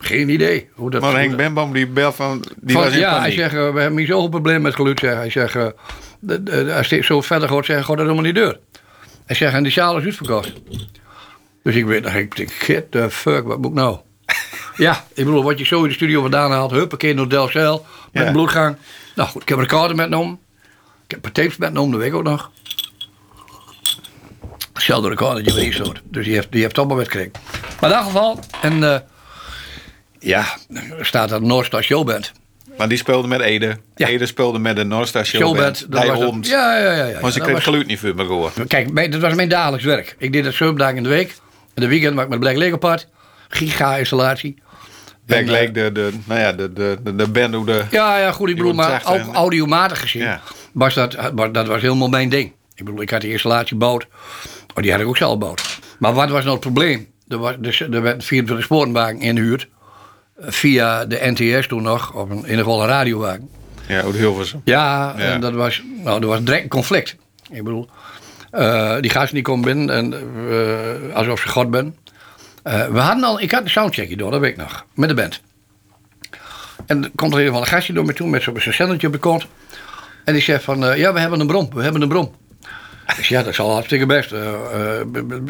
[0.03, 1.01] Geen idee hoe dat...
[1.01, 2.45] Maar Henk Benboom die bel van...
[2.61, 4.99] Die Van- was in ja, hij zegt, eh, we hebben hier zoveel problemen met geluid.
[4.99, 5.13] Zeg.
[5.13, 5.67] Hij zegt, eh,
[6.19, 8.59] de- de- als dit zo verder gaat, zeg, gaat dat helemaal niet deur.
[9.25, 10.53] Hij zegt, en die zaal is uitverkocht.
[11.63, 13.97] Dus ik weet nog, ik denk, get the fuck, wat moet ik nou?
[14.77, 18.21] ja, ik bedoel, wat je zo in de studio vandaan haalt, huppakee naar Delcel, met
[18.21, 18.27] Ja.
[18.27, 18.75] een bloedgang.
[19.15, 20.39] Nou goed, ik heb een recorder metgenomen.
[21.05, 22.51] Ik heb een tapes metgenomen, dat weet ik ook nog.
[24.73, 25.91] Hetzelfde recorder, die weet zo.
[26.03, 27.31] Dus die heeft, die heeft allemaal wetgekregen.
[27.79, 28.99] Maar in dat geval, en eh,
[30.21, 30.45] ja,
[31.01, 32.31] staat dat Noordstar Showband.
[32.77, 33.77] Maar die speelde met Ede.
[33.95, 34.07] Ja.
[34.07, 35.77] Ede speelde met de Noordstar Showband.
[35.77, 36.49] Showband, Bij ons.
[36.49, 37.05] Ja, ja, ja.
[37.05, 37.19] ja.
[37.21, 38.53] Maar ze kreeg was- geluid niet voor me gehoord.
[38.67, 40.15] Kijk, mijn- dat was mijn dagelijks werk.
[40.17, 41.35] Ik deed dat zeven dagen in de week.
[41.73, 43.07] En de weekend maak ik met Black Leopard.
[43.65, 44.55] Giga-installatie.
[45.25, 47.83] Black eh, Lake, de, de, nou ja, de, de, de, de band hoe de...
[47.91, 48.49] Ja, ja, goed.
[48.49, 50.41] Ik bedoel, maar ook en- audiomatig gezien Ja.
[50.73, 52.51] was dat, was- dat was helemaal mijn ding.
[52.75, 54.07] Ik bedoel, ik had die installatie gebouwd.
[54.75, 55.79] Oh, die had ik ook zelf gebouwd.
[55.99, 57.07] Maar wat was nou het probleem?
[57.27, 59.67] Er, was, dus, er werd 24 sporenwagen ingehuurd.
[60.43, 63.49] Via de NTS toen nog, of een, in ieder geval een radiowagen.
[63.87, 64.61] Ja, hoe de Hilversum.
[64.63, 65.23] Ja, Ja.
[65.23, 67.15] en dat was, nou, er was direct een conflict.
[67.51, 67.89] Ik bedoel,
[68.51, 70.13] eh, die gasten die komen binnen en
[70.49, 71.95] eh, alsof ze god ben.
[72.63, 75.15] Eh, we hadden al, ik had een soundcheckje door, dat weet ik nog, met de
[75.15, 75.41] band.
[76.85, 79.13] En er komt er een van een gastje door me toe met zo'n zendertje op
[79.13, 79.47] de kont.
[80.25, 82.35] En die zegt van, ja, we hebben een brom, we hebben een brom.
[83.07, 84.33] Ik zeg, ja, dat is al hartstikke best.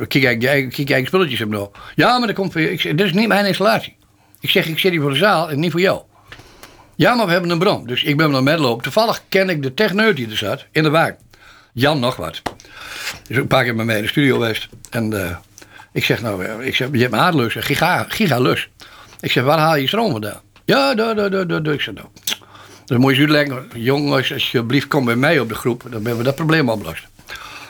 [0.08, 1.70] kijk kijk spulletjes hebben nog.
[1.96, 2.56] Ja, maar dat komt.
[2.56, 3.96] Ik zeg, dit is niet mijn installatie.
[4.42, 6.02] Ik zeg, ik zit hier voor de zaal en niet voor jou.
[6.96, 7.86] Ja, maar we hebben een bron.
[7.86, 8.82] Dus ik ben naar medloop.
[8.82, 11.18] Toevallig ken ik de techneut die er zat in de wagen.
[11.74, 12.42] Jan nog wat.
[13.28, 14.70] Dus ook een paar keer met mij in de studio geweest.
[14.90, 15.36] En eh,
[15.94, 18.70] ik zeg nou, eh, ik zeg, je hebt een aardlus, een giga, gigalus.
[19.20, 20.42] Ik zeg, waar haal je stroom vandaan?
[20.66, 21.74] Ja, daar, daar, daar, daar.
[21.74, 22.08] Ik zeg, nou,
[22.86, 25.82] Dus moet je uitleggen, jongens, alsjeblieft, kom bij mij op de groep.
[25.84, 27.08] Dan hebben we dat probleem opgelost.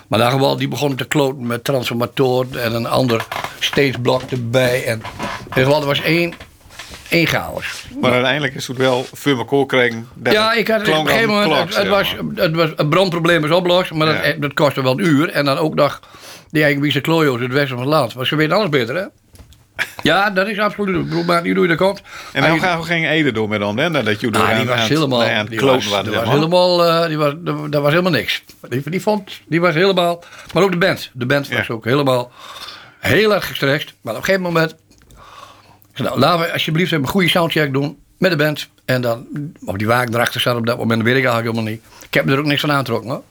[0.08, 3.26] Maar daar gewoon, die begonnen te kloten met transformatoren en een ander
[3.60, 4.86] steedsblok erbij.
[4.86, 5.02] En
[5.54, 6.34] en er was één,
[7.12, 7.86] één chaos.
[8.02, 9.06] Maar uiteindelijk is het wel
[10.16, 13.52] dat Ja, ik had op een gegeven moment, het, was, het was, het brandprobleem is
[13.52, 14.22] opgelost, maar Ja.
[14.32, 15.30] dat, dat kostte wel een uur.
[15.30, 16.00] En dan ook nog
[16.50, 18.16] die eigen Wiese Klojo's in het westen van het land.
[18.16, 19.04] Maar ze weten alles beter, hè?
[20.04, 20.96] Ja, dat is absoluut.
[20.96, 22.02] Ik bedoel, maar niet hoe je dat komt.
[22.34, 24.04] En dan gaan we geen Ede door met dan, hè?
[24.04, 27.08] Dat je door Ah, die was aan, helemaal, aan die was, was, was helemaal, eh,
[27.08, 27.34] die was,
[27.70, 28.44] dat was helemaal niks.
[28.70, 31.10] Die, die vond, die was helemaal, maar ook de band.
[31.14, 31.74] De band was Ja.
[31.74, 32.32] ook helemaal
[33.00, 33.94] heel erg gestrest.
[34.02, 34.76] Maar op een gegeven moment,
[35.94, 38.70] nou, laten we alsjeblieft een goede soundcheck doen met de band.
[38.86, 39.28] En dan
[39.66, 41.82] op die wagen erachter staan op dat moment, weet ik eigenlijk helemaal niet.
[42.06, 43.24] Ik heb er ook niks van aangetrokken hoor.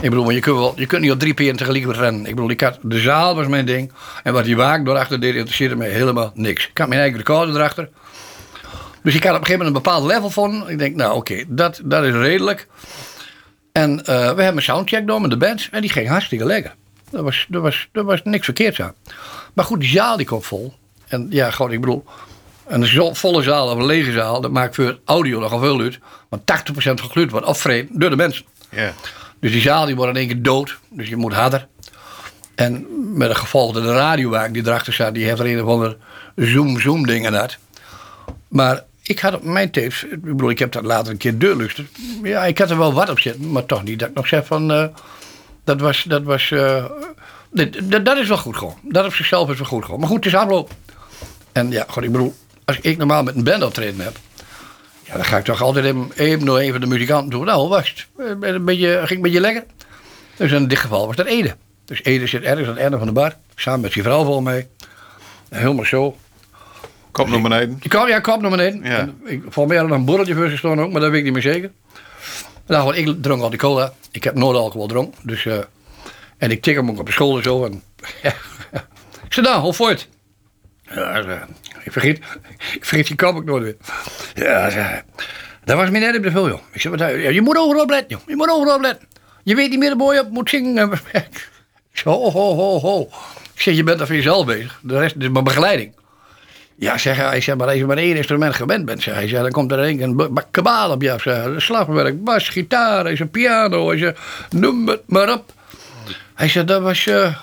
[0.00, 2.26] Ik bedoel, je kunt, wel, je kunt niet op drie peren tegelijk rennen.
[2.26, 3.92] Ik bedoel, ik de zaal was mijn ding.
[4.22, 6.68] En wat die wagen daarachter deed, interesseerde mij helemaal niks.
[6.68, 7.88] Ik had mijn eigen recorder erachter.
[9.02, 10.68] Dus ik had op een gegeven moment een bepaald level van.
[10.68, 12.68] Ik denk, nou oké, dat, dat is redelijk.
[13.72, 15.68] En eh, we hebben een soundcheck gedaan met de band.
[15.70, 16.74] En die ging hartstikke lekker.
[17.12, 18.94] Er was, er was, er was niks verkeerds aan.
[19.52, 20.74] Maar goed, die zaal die komt vol.
[21.12, 22.04] En ja, gewoon, ik bedoel...
[22.66, 25.98] Een volle zaal of een lege zaal, dat maakt voor audio nogal veel uit.
[26.28, 28.44] Want 80% van geluid wordt afvreden door de mensen.
[28.70, 28.92] Ja.
[29.40, 30.78] Dus die zaal die wordt in één keer dood.
[30.90, 31.66] Dus je moet harder.
[32.54, 35.68] En met een gevolg dat de radiowagen die erachter staat, die heeft er een of
[35.68, 35.96] ander
[36.36, 37.56] zoom-zoom ding aan dat.
[38.48, 41.88] Maar ik had op mijn tapes, ik bedoel, ik heb dat later een keer deurluisterd.
[42.22, 44.46] Ja, ik had er wel wat op zitten, maar toch niet dat ik nog zeg
[44.46, 44.84] van, eh,
[45.64, 46.84] dat was, dat was, eh,
[47.50, 48.76] dit- dat, dat is wel goed gewoon.
[48.82, 50.00] Dat op zichzelf is wel goed gewoon.
[50.00, 50.70] Maar goed, het is afloop.
[51.52, 52.34] En ja, ik bedoel,
[52.64, 54.16] als ik normaal met een band optreden heb,
[55.02, 57.44] ja, dan ga ik toch altijd even, even nog even de muzikanten doen.
[57.44, 58.06] Nou, het?
[58.18, 59.64] Eh, Een beetje, ging een beetje lekker.
[60.36, 61.56] Dus in dit geval was dat Ede.
[61.84, 63.36] Dus Ede zit ergens aan het einde van de bar.
[63.54, 64.66] Samen met zijn vrouw vol mee.
[65.48, 66.16] Helemaal zo.
[67.10, 67.78] Kom naar beneden.
[68.08, 68.82] Ja, kwam naar beneden.
[68.84, 68.98] Ja.
[68.98, 71.24] En Ik, volgens mij had er een borreltje voor gestaan ook, maar dat weet ik
[71.24, 71.70] niet meer zeker.
[72.66, 73.92] Nou, ik dronk al die cola.
[74.10, 75.20] Ik heb nooit alcohol dronken.
[75.22, 75.58] Dus, eh,
[76.38, 77.64] en ik tik hem ook op de school en zo.
[77.64, 77.82] En,
[79.26, 80.08] ik zei, nou, hoe voort?
[80.94, 81.46] Ja,
[81.84, 82.18] ik vergeet,
[82.74, 83.76] ik vergeet die kap ook nooit weer.
[84.34, 85.02] Ja,
[85.64, 86.60] dat was me net op de veel, joh.
[86.72, 86.82] Ik
[87.32, 88.20] je moet overal letten, joh.
[88.26, 89.08] Je moet overal letten.
[89.42, 90.92] Je weet niet meer de boy op moet zingen.
[91.92, 93.08] Ik zei, ho, ho, ho, ho.
[93.54, 94.78] Ik zeg, je bent er voor jezelf bezig.
[94.82, 95.94] De rest is maar begeleiding.
[96.74, 99.50] Ja, zeg hij, zeg maar, als je maar één instrument gewend bent, zeg hij, dan
[99.50, 101.22] komt er een een ba- ba- kabaal op je af.
[101.22, 103.94] Zeg, slagwerk, bas, gitaar, zei, piano,
[104.50, 105.52] noem het maar op.
[106.34, 107.36] Hij zei, dat was, eh,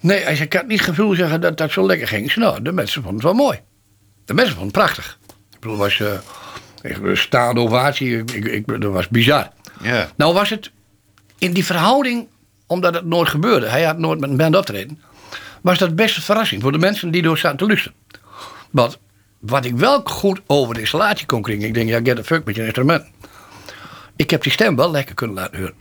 [0.00, 2.30] nee, hij zei, ik had niet het gevoel zeggen dat dat zo lekker ging.
[2.32, 3.60] Zei, nou, de mensen vonden het wel mooi.
[4.24, 5.18] De mensen vonden het prachtig.
[5.52, 6.08] Ik bedoel, het was
[6.82, 9.50] eh, een staande ovatie, ik, ik, ik- dat was bizar.
[10.16, 10.70] Nou was het
[11.38, 12.28] in die verhouding,
[12.66, 15.00] omdat het nooit gebeurde, hij had nooit met een band optreden,
[15.60, 17.96] was dat best een verrassing voor de mensen die door zaten te luisteren.
[18.70, 18.98] Want
[19.38, 22.44] wat ik wel goed over de installatie kon krijgen, ik denk, ja, get the fuck
[22.44, 23.04] met je instrument.
[24.16, 25.74] Ik heb die stem wel lekker kunnen laten horen.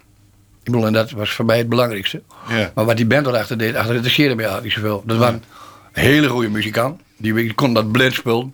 [0.70, 2.22] Ik bedoel, en dat was voor mij het belangrijkste.
[2.50, 2.72] Ja.
[2.76, 5.04] Maar wat die band erachter deed, achter interesseerde mij eigenlijk niet zoveel.
[5.06, 5.42] Dat was een
[5.92, 7.02] hele goede muzikant.
[7.18, 8.54] Die, die kon dat blind spelen.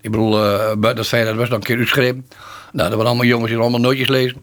[0.00, 2.26] Ik bedoel, eh buiten dat feit dat was dan een keer uitgeschreven.
[2.72, 4.42] Nou, dat waren allemaal jongens die allemaal nootjes lezen.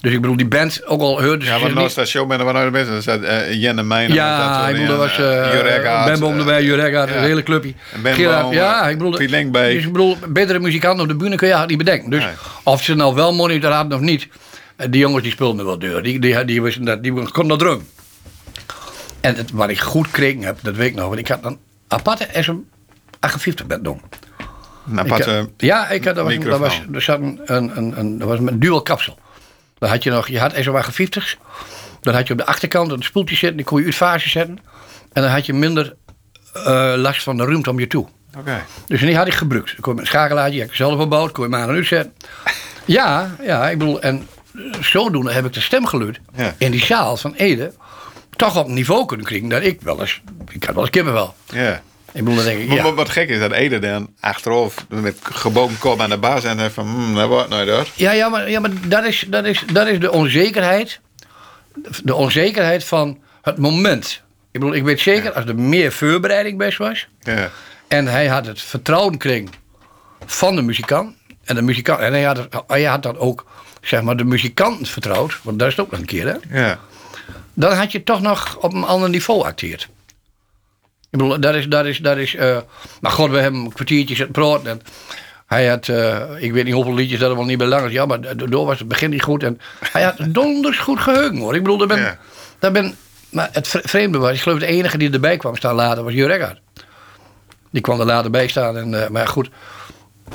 [0.00, 2.38] Dus ik bedoel, die band ook al hoorde Ja, ze want naast dat show ben
[2.38, 3.02] er wel nooit mensen.
[3.02, 4.16] Staat uh, Jenne Meijner.
[4.16, 7.02] Ja, ik bedoel, dat was uh, Jurek Ben Boom erbij, ja.
[7.02, 7.74] een hele clubje.
[8.04, 9.74] En Gerard, ja, eh, ik bedoel, Piet Lenkbeek.
[9.74, 12.10] dus ik bedoel, betere muzikanten op de bühne kun je niet bedenken.
[12.10, 12.32] Dus Nee.
[12.62, 14.28] of ze nou wel monitor hadden of niet,
[14.76, 16.02] eh, die jongens die speelden wel deur.
[16.02, 17.88] Die, die, die, wisten dat, die konden drum.
[19.20, 21.58] En het, wat ik goed kreeg heb, dat weet ik nog, want ik had een
[21.88, 24.00] aparte SM58 band doen.
[24.86, 27.98] Een Ik aparte had- ja, ik had, dat was, dat was, er zat een, een,
[27.98, 29.18] een, was met een dual kapsel.
[29.78, 31.36] Dan had je nog, je had SM58's.
[32.00, 34.58] Dan had je op de achterkant een spoeltje zitten, die kon je uit fase zetten.
[35.12, 35.96] En dan had je minder
[36.52, 38.06] eh, last van de ruimte om je toe.
[38.38, 38.64] Oké.
[38.86, 39.70] Dus die had ik gebruikt.
[39.70, 42.12] Ik kon met een schakelaartje, ik zelf gebouwd, kon je maar aan uitzetten.
[42.84, 44.26] Ja, ja, ik bedoel, en
[44.80, 46.54] zodoende heb ik de stemgeluid Ja.
[46.58, 47.72] in die zaal van Ede
[48.36, 51.34] toch op een niveau kunnen krijgen dat ik wel eens, ik had wel eens kippenvel.
[51.46, 51.82] Ja.
[52.12, 52.82] Ik bedoel, denk ik, ja.
[52.82, 56.72] wat- wat gek is dat Ede dan achteraf met gebogen kop aan de baas en
[56.72, 57.86] van, hmm, dat wordt nooit hoor.
[57.94, 61.00] Ja, ja, maar, ja, maar dat, is, dat, is, dat is de onzekerheid.
[62.02, 64.22] De onzekerheid van het moment.
[64.50, 67.06] Ik bedoel, ik weet zeker, als er meer voorbereiding best was.
[67.22, 67.50] Ja.
[67.88, 69.50] En hij had het vertrouwen kring
[70.26, 71.14] van de muzikant.
[71.44, 73.46] En, de muzikant, en hij, had het, hij had dan ook
[73.86, 75.38] zeg maar, de muzikant vertrouwd.
[75.42, 76.60] Want dat is het ook nog een keer, hè?
[76.66, 76.78] Ja.
[77.54, 79.88] Dan had je toch nog op een ander niveau acteerd.
[81.10, 81.66] Ik bedoel, dat is.
[81.68, 82.58] Dat is, dat is eh,
[83.00, 84.66] maar god, we hebben een kwartiertje zitten praten.
[84.70, 84.80] En
[85.46, 87.92] hij had, eh, ik weet niet hoeveel liedjes dat er wel niet bij lang is.
[87.92, 89.42] Ja, maar door was het begin niet goed.
[89.42, 89.60] En
[89.92, 91.54] hij had donders goed geheugen hoor.
[91.54, 92.18] Ik bedoel, daar ben, Ja.
[92.58, 92.94] daar ben.
[93.30, 96.12] Maar het vre- vreemde was, ik geloof de enige die erbij kwam staan later was
[96.12, 96.52] Jurek
[97.70, 98.76] Die kwam er later bij staan.
[98.76, 99.48] En, eh, maar goed.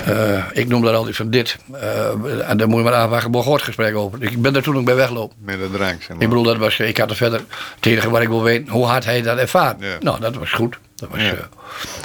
[0.05, 1.57] Eh, ik noem dat altijd van dit.
[1.73, 4.23] Eh, en daar moet je maar aanwagen een gesprek over.
[4.23, 5.37] Ik ben daar toen ook bij weglopen.
[5.39, 6.03] Met de drank.
[6.03, 7.41] Ik bedoel, dat was, ik had er verder
[7.75, 9.75] het enige wat ik wil weten, hoe hard hij dat ervaart.
[9.79, 9.97] Ja.
[9.99, 10.77] Nou, dat was goed.
[10.95, 11.31] Dat was, Ja.
[11.31, 11.37] eh,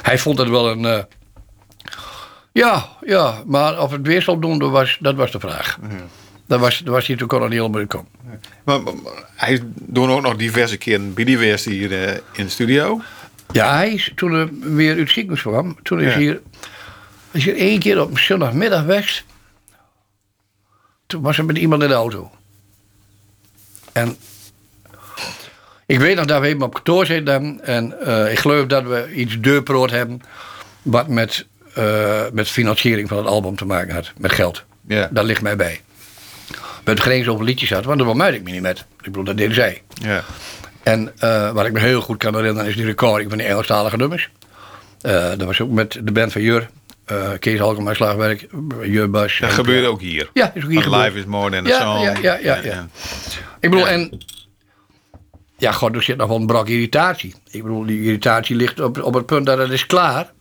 [0.03, 1.05] hij vond het wel een.
[2.53, 5.79] ja, ja, maar of het weer zal doen, dat was, dat was de vraag.
[6.47, 8.09] Dat was, dat was hij toen kon er niet helemaal komen.
[8.65, 8.81] Maar,
[9.35, 11.93] hij doet ook nog diverse keren geweest hier
[12.33, 13.01] in de studio.
[13.53, 16.41] Ja, hij is toen er weer uit het ziekenhuis kwam, toen is hier,
[17.37, 19.25] is hier één keer op zondagmiddag weg.
[21.07, 22.31] Toen was hij met iemand in de auto.
[23.93, 24.17] En
[25.87, 29.13] ik weet nog dat we even op kantoor zitten en eh, ik geloof dat we
[29.15, 30.21] iets deurproot hebben
[30.83, 34.65] wat met, eh, met financiering van het album te maken had, met geld.
[34.87, 35.09] Ja.
[35.11, 35.81] Dat ligt mij bij.
[36.85, 38.79] Hebben geen over liedjes had, want daar bemoeide ik me niet met.
[38.79, 39.83] Ik bedoel, dat deden zij.
[39.89, 40.25] Ja.
[40.83, 43.97] En eh, wat ik me heel goed kan herinneren is die recording van die Engelstalige
[43.97, 44.31] nummers.
[45.01, 46.69] Dat was ook met de band van Jur.
[47.07, 48.47] Eh, Kees Alkema slagwerk,
[48.83, 49.39] Jur Bas.
[49.39, 50.31] Dat En- gebeurde ook hier.
[50.33, 51.05] Ja, is ook hier gebeurd.
[51.05, 52.03] Live is more than a Ja, song.
[52.05, 52.89] ja, ja, ja, ja.
[53.61, 54.19] Ik bedoel, en...
[55.59, 57.35] Ja, god, er zit nog wel een brak irritatie.
[57.51, 60.33] Ik bedoel, die irritatie ligt op, op het punt dat het is klaar.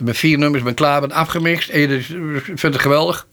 [0.00, 1.68] Met vier nummers ben klaar, ben afgemixt.
[1.68, 2.06] En je dus-
[2.44, 3.26] vindt het geweldig.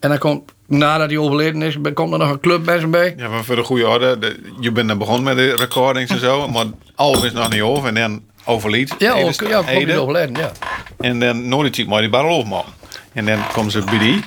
[0.00, 3.14] En dan komt, nadat hij overleden is, komt er nog een club bij zijn bij.
[3.16, 6.18] Ja, maar voor de goede orde, de- je bent dan begonnen met de recordings en
[6.18, 8.94] zo, maar album is nog niet over en dan overlied.
[8.98, 9.98] Ja, ook, ja, komt Ede.
[9.98, 10.52] overleden, ja.
[10.98, 12.72] En dan nooit ziet maar die barrel opmaken.
[13.12, 14.24] En dan komen ze bij die.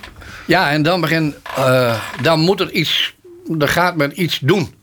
[0.47, 3.15] Ja, en dan begin, eh, dan moet er iets,
[3.47, 4.73] dan gaat men iets doen.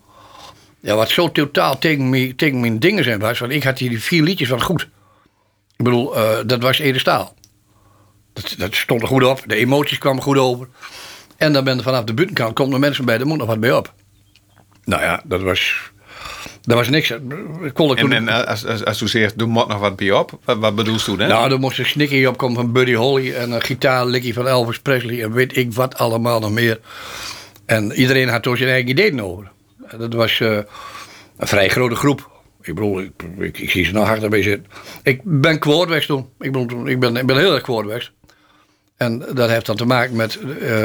[0.80, 3.88] Ja, wat zo totaal tegen, me, tegen mijn dingen zijn was, want ik had hier
[3.88, 4.82] die vier liedjes van goed.
[5.76, 7.34] Ik bedoel, eh, dat was Ede Staal.
[8.32, 10.68] Dat, dat stond er goed op, de emoties kwamen goed over.
[11.36, 13.60] En dan ben er vanaf de buitenkant, komen er mensen bij, daar moet nog wat
[13.60, 13.94] bij op.
[14.84, 15.90] Nou ja, dat was,
[16.62, 17.10] dat was niks.
[17.62, 20.10] Ik kon ik En, en als, als, als je zegt, doe maar nog wat bij
[20.12, 21.28] op, wat, wat bedoelst je dan?
[21.28, 25.22] nou, er moest een snikkie opkomen van Buddy Holly en een gitaarlikkie van Elvis Presley
[25.22, 26.80] en weet ik wat allemaal nog meer.
[27.66, 29.50] En iedereen had toen zijn eigen ideeën over.
[29.98, 30.56] Dat was eh,
[31.36, 32.30] een vrij grote groep.
[32.62, 34.70] Ik bedoel, ik, ik, ik zie ze nog harder bij zitten.
[35.02, 36.20] Ik ben kwoordwegs toen.
[36.20, 38.12] Ik, bedoel, toen- ik, ben, ik ben heel erg kwoordwegs.
[38.96, 40.38] En dat heeft dan te maken met...
[40.60, 40.84] eh,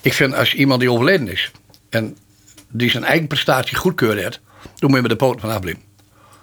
[0.00, 1.50] ik vind als iemand die overleden is...
[1.90, 2.16] en
[2.68, 4.40] die zijn eigen prestatie goedkeurd heeft...
[4.62, 5.82] dan moet je met de poot van afblijven.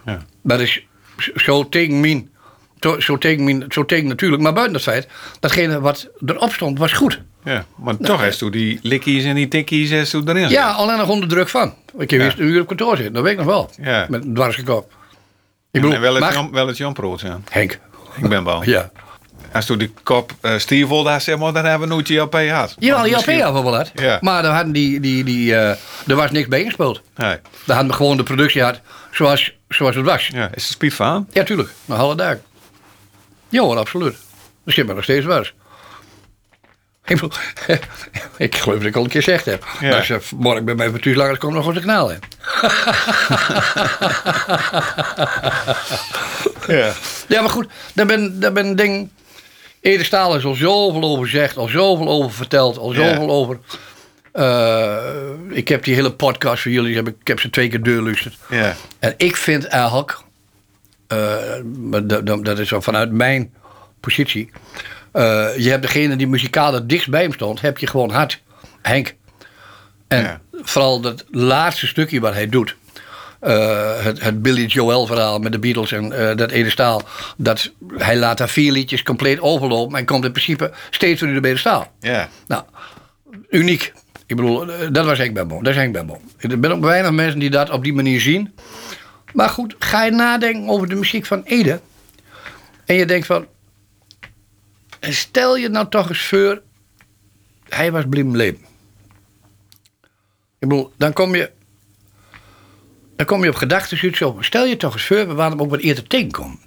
[0.06, 0.26] Ja.
[0.44, 0.86] Dat is
[1.36, 2.30] zo tegen mijn,
[3.00, 4.42] zo- tegen mijn, zo tegen natuurlijk.
[4.42, 5.08] Maar buiten het feit,
[5.40, 7.22] datgene wat erop stond, was goed.
[7.44, 10.98] Ja, maar toch heeft u die likkies en die tikkies heeft u erin Ja, alleen
[10.98, 11.74] nog onder druk van.
[11.98, 12.26] Ik heb Ja.
[12.26, 13.70] eerst een uur op kantoor zitten, dat weet ik nog wel.
[13.82, 14.06] Ja.
[14.10, 14.92] Met een dwarsgekop.
[14.92, 14.96] Ik
[15.72, 17.44] En bedoel, wel het, wel het Jan Proot zijn.
[17.50, 17.80] Henk.
[18.16, 18.64] Ik ben wel.
[18.64, 18.92] Ja.
[19.54, 22.34] Als u die kop uh, stiervol daar zeg maar, dan hebben we nooit die LP
[22.36, 22.76] gehad.
[22.80, 23.92] Jawel, Want die LP misschien- hadden we wel had.
[23.96, 24.18] Ja.
[24.22, 25.70] Maar daar hadden die, die, die, eh,
[26.08, 27.02] er was niks bij ingespeeld.
[27.16, 27.38] Nee.
[27.66, 28.80] Daar hadden we gewoon de productie gehad
[29.12, 30.28] zoals, zoals het was.
[30.28, 31.28] Ja, is er spiet van?
[31.32, 31.70] Ja, tuurlijk.
[31.86, 32.42] Nog alle dagen.
[33.50, 34.16] Ja hoor, absoluut.
[34.66, 35.54] Dat zit me nog steeds was.
[37.06, 37.32] Ik, bedoel,
[38.38, 39.66] ik geloof dat ik al een keer gezegd heb.
[39.80, 39.98] Ja.
[39.98, 42.20] Als je morgen bij mij voor thuis langer komt, nog eens een knal in.
[46.68, 46.92] Ja.
[47.28, 49.10] Ja, maar goed, daar ben, daar ben ding.
[49.84, 53.60] Ede Staal is al zoveel over gezegd, al zoveel over verteld, al zoveel over.
[54.32, 54.98] Eh,
[55.50, 58.38] ik heb die hele podcast voor jullie, heb ik, ik heb ze twee keer deurluisterd.
[58.50, 58.76] Ja.
[59.00, 60.20] En ik vind eigenlijk,
[61.08, 61.38] eh,
[62.04, 63.54] dat, dat is vanuit mijn
[64.00, 64.52] positie.
[65.12, 68.42] eh, je hebt degene die muzikaal het dichtst bij hem stond, heb je gewoon hard.
[68.82, 69.16] Henk.
[70.08, 72.76] En vooral dat laatste stukje wat hij doet.
[73.44, 77.02] Eh, het, het Billy Joel verhaal met de Beatles en eh, dat ene staal.
[77.38, 79.98] Dat, hij laat daar vier liedjes compleet overlopen.
[79.98, 81.92] En komt in principe steeds weer bij de staal.
[82.00, 82.30] Ja.
[82.48, 82.64] Nou,
[83.50, 83.94] uniek.
[84.26, 85.62] Ik bedoel, eh, dat was Henk Bembo.
[85.62, 86.14] Dat is Henk Bembo.
[86.38, 88.56] Er zijn ook weinig mensen die dat op die manier zien.
[89.34, 91.80] Maar goed, ga je nadenken over de muziek van Ede.
[92.86, 93.46] En je denkt van...
[95.00, 96.62] Stel je nou toch eens voor...
[97.70, 98.62] Hij was blim leven.
[100.60, 101.52] Ik bedoel, dan kom je...
[103.16, 104.38] Dan kom je op gedachten zoiets zo.
[104.40, 106.60] Stel je toch eens voor, we waren hem ook wat eerder tegenkomen.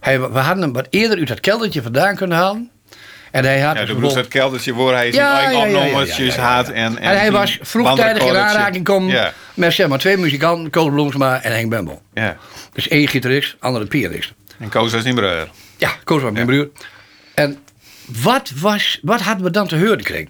[0.00, 2.70] Hij, we hadden hem wat eerder uit dat keldertje vandaan kunnen halen.
[3.30, 5.70] En hij had Ja, de bedoelt dat keldertje waar hij zijn eigen
[6.16, 6.68] ja, had.
[6.68, 10.90] En, en, En hij was vroegtijdig in aanraking gekomen met zeg maar, twee muzikanten, Koos
[10.90, 12.02] Bloemsma en Henk Bembel.
[12.14, 12.36] ja.
[12.72, 14.32] Dus één gitarist, andere pianist.
[14.58, 15.48] En Koos was niet broer.
[15.76, 16.68] Ja, Koos was mijn broer.
[17.34, 17.58] En
[18.22, 20.28] wat, was, wat hadden we dan te horen gekregen?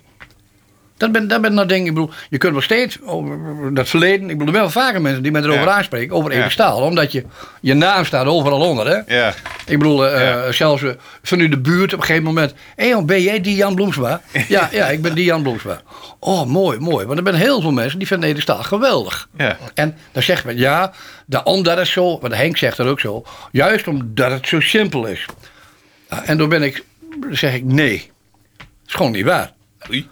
[1.01, 3.39] Dat ben, dat ben nou denk ik, bedoel, je kunt wel steeds over
[3.75, 4.31] dat verleden.
[4.31, 5.73] Ik bedoel, er wel vaker mensen die met erover Ja.
[5.75, 6.41] aanspreken, over Ja.
[6.41, 6.81] Ede Staal.
[6.83, 7.25] Omdat je,
[7.61, 9.17] je naam staat overal onder, hè?
[9.17, 9.35] Ja.
[9.67, 10.53] Ik bedoel, eh, Ja.
[10.53, 10.91] zelfs eh,
[11.23, 12.55] van u de buurt op een gegeven moment.
[12.77, 14.21] Hé, joh, ben jij die Jan Bloemsma?
[14.49, 15.81] ja, ja, ik ben die Jan Bloemsma.
[16.19, 17.07] Oh, mooi, mooi.
[17.07, 19.29] Want er zijn heel veel mensen die vinden Ede Staal geweldig.
[19.37, 19.57] Ja.
[19.75, 20.93] En dan zegt men, ja,
[21.27, 25.07] da- omdat het zo, want Henk zegt dat ook zo, juist omdat het zo simpel
[25.07, 25.27] is.
[26.11, 26.85] Ja, en toen ben ik
[27.21, 28.11] Dan zeg ik nee.
[28.57, 29.53] Dat is gewoon niet waar.
[29.91, 30.09] Oei.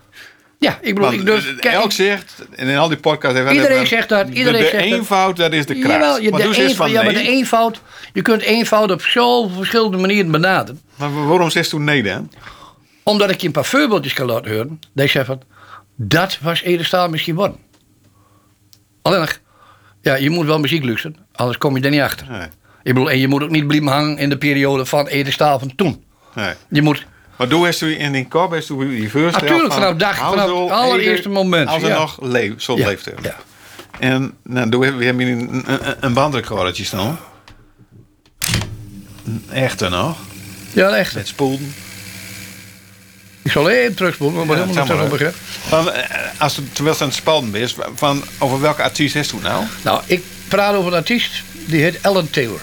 [0.60, 1.56] Ja, ik bedoel, ik durf...
[1.56, 3.38] kijk, elk zegt, en in al die podcasts...
[3.38, 5.94] Iedereen hebben zegt dat, iedereen de, de zegt eenvoud, dat is de kracht.
[5.94, 7.22] Jawel, je, maar de eenvoud- van ja, maar nee.
[7.22, 7.80] de eenvoud...
[8.12, 10.80] Je kunt eenvoud op zoveel verschillende manieren benaderen.
[10.96, 12.32] Maar waarom zegt toen nee dan?
[13.02, 14.80] Omdat ik je een paar voorbeeldjes kan laten horen.
[14.92, 15.42] Dat je zegt van...
[15.96, 17.56] Dat was Edestaal misschien worden.
[19.02, 19.38] Alleen nog...
[20.00, 21.16] Ja, je moet wel muziek luisteren.
[21.32, 22.26] Anders kom je er niet achter.
[22.30, 22.46] Nee.
[22.82, 25.74] Ik bedoel, en je moet ook niet blijven hangen in de periode van Edestaal van
[25.74, 26.04] toen.
[26.34, 26.54] nee.
[26.70, 27.06] Je moet...
[27.38, 30.46] Maar doe eens in die kop, is toen die first Natuurlijk, helft vanaf dag- vanaf
[30.48, 31.98] zo het allereerste moment, Als er ja.
[31.98, 33.24] nog leef, zo'n Ja, leeft hebben.
[33.24, 33.36] ja.
[33.98, 35.96] En nou, doe we hebben hier een, een,
[36.86, 37.18] staan.
[39.26, 40.16] Een echte nog.
[40.72, 41.14] Ja, echt.
[41.14, 41.74] Met spoelen.
[43.42, 45.34] Ik zal even terugspoelen, maar Ja, helemaal niet maar, terug
[46.38, 49.64] als het terwijl het aan het spannen is, van, over welke artiest is toen nou?
[49.82, 52.60] Nou, ik praat over een artiest, die heet Alan Taylor.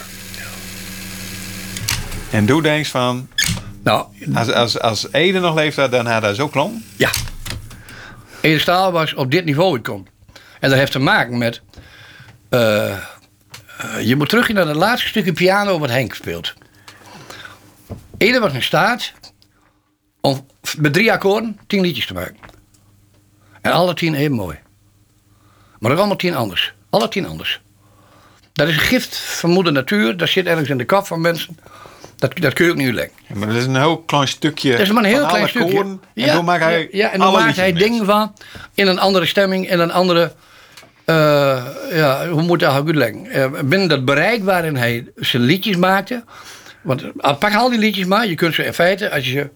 [2.29, 3.27] En doe denkt van,
[3.85, 6.83] Nou, als, als, als Ede nog leeft, dan had hij zo klom.
[6.95, 7.09] ja.
[8.41, 10.07] Ede Staal was op dit niveau gekomen.
[10.59, 11.61] En dat heeft te maken met...
[12.49, 12.97] eh, eh,
[14.01, 16.53] je moet terug naar het laatste stukje piano wat Henk speelt.
[18.17, 19.13] Ede was in staat
[20.21, 20.45] om
[20.77, 22.37] met drie akkoorden tien liedjes te maken.
[23.61, 24.59] En alle tien even mooi.
[25.79, 26.73] Maar ook allemaal tien anders.
[26.89, 27.61] Alle tien anders.
[28.53, 30.17] Dat is een gift van moeder natuur.
[30.17, 31.57] Dat zit ergens in de kop van mensen.
[32.17, 33.13] Dat, dat kun je ook niet leggen.
[33.27, 34.71] Ja, maar dat is een heel klein stukje.
[34.71, 35.75] Dat is maar een heel van klein stukje.
[35.75, 36.01] koren.
[36.13, 38.33] En toen maakt hij ja, ja, en dan maakt hij dingen van
[38.73, 40.33] in een andere stemming, in een andere.
[41.05, 43.25] eh, ja, hoe moet dat goed leggen?
[43.27, 46.23] Eh, binnen dat bereik waarin hij zijn liedjes maakte.
[46.81, 47.03] Want
[47.39, 48.27] pak al die liedjes maar.
[48.27, 49.49] Je kunt ze in feite, als je ze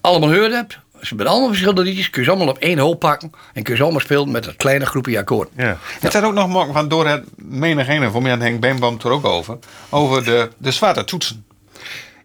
[0.00, 0.78] allemaal gehoord hebt.
[1.00, 2.10] Ze met allemaal verschillende liedjes.
[2.10, 3.30] Kun je ze allemaal op één hoop pakken.
[3.52, 5.52] En kun je ze allemaal spelen met dat kleine groepje akkoorden.
[5.56, 5.78] Ja.
[6.00, 9.10] Het staat ook nog van door het menig ene, voor mij aan Henk Beenboom er
[9.10, 9.58] ook over,
[9.88, 11.44] over de, de zwarte toetsen.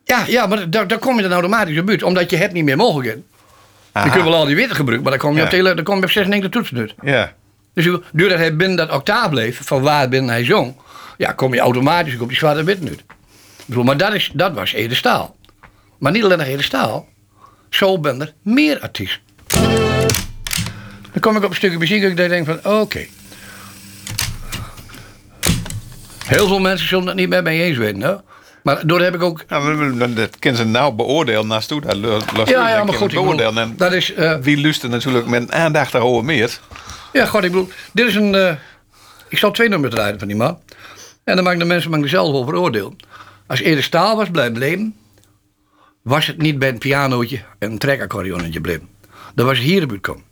[0.07, 2.03] Ja, ja maar daar, daar kom je dan automatisch op buurt.
[2.03, 3.21] Omdat je het niet meer mogelijk hebt.
[4.05, 5.03] Je kunt wel al die witte gebruiken.
[5.09, 5.43] Maar dan kom je, Ja.
[5.45, 6.93] op, de hele- dan kom je op 96 toetsen uit.
[7.01, 7.33] Ja.
[7.73, 10.75] Dus doordat hij binnen dat octaaf bleef, van waar binnen hij zong,
[11.17, 12.95] ja, kom je automatisch op die zwarte wit nu.
[13.65, 15.35] Bedoel, maar dat, is, dat was Ede Staal.
[15.99, 17.07] Maar niet alleen Ede Staal,
[17.69, 19.21] zo ben er meer artiesten.
[21.11, 23.05] Dan kom ik op een stukje muziek en ik denk van, oké.
[26.25, 28.15] Heel veel mensen zullen het niet met mij eens weten, hè?
[28.67, 29.43] Maar door heb ik ook...
[29.47, 31.81] Nou, dat kunnen ze nou beoordelen naast toe.
[31.81, 33.57] Dat Ja, ja, maar goed, bedoel, beoordelen.
[33.57, 34.13] En dat is...
[34.13, 36.59] eh, wie luistert natuurlijk met aandacht naar horen meer.
[37.13, 38.35] Ja, god, ik bedoel, dit is een.
[38.35, 38.55] eh,
[39.29, 40.59] ik zal twee nummers draaien van die man.
[41.23, 42.95] En dan maken de mensen maken er zelf over oordeel.
[43.47, 44.95] Als eerder staal was blijven leven,
[46.01, 48.89] was het niet bij een pianootje en een trekaccordeonnetje bleven.
[49.35, 50.23] Dan was hier de buurt komen.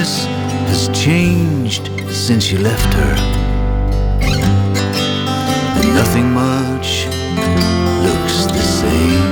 [0.00, 0.24] Paris
[0.70, 3.14] has changed since you left her,
[5.76, 7.04] and nothing much
[8.06, 9.30] looks the same.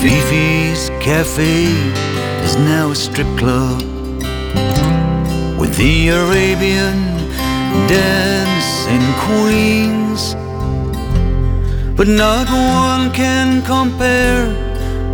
[0.00, 1.64] Fifi's Cafe
[2.46, 3.82] is now a strip club
[5.60, 6.98] with the Arabian
[7.86, 10.34] dancing queens.
[11.98, 14.46] But not one can compare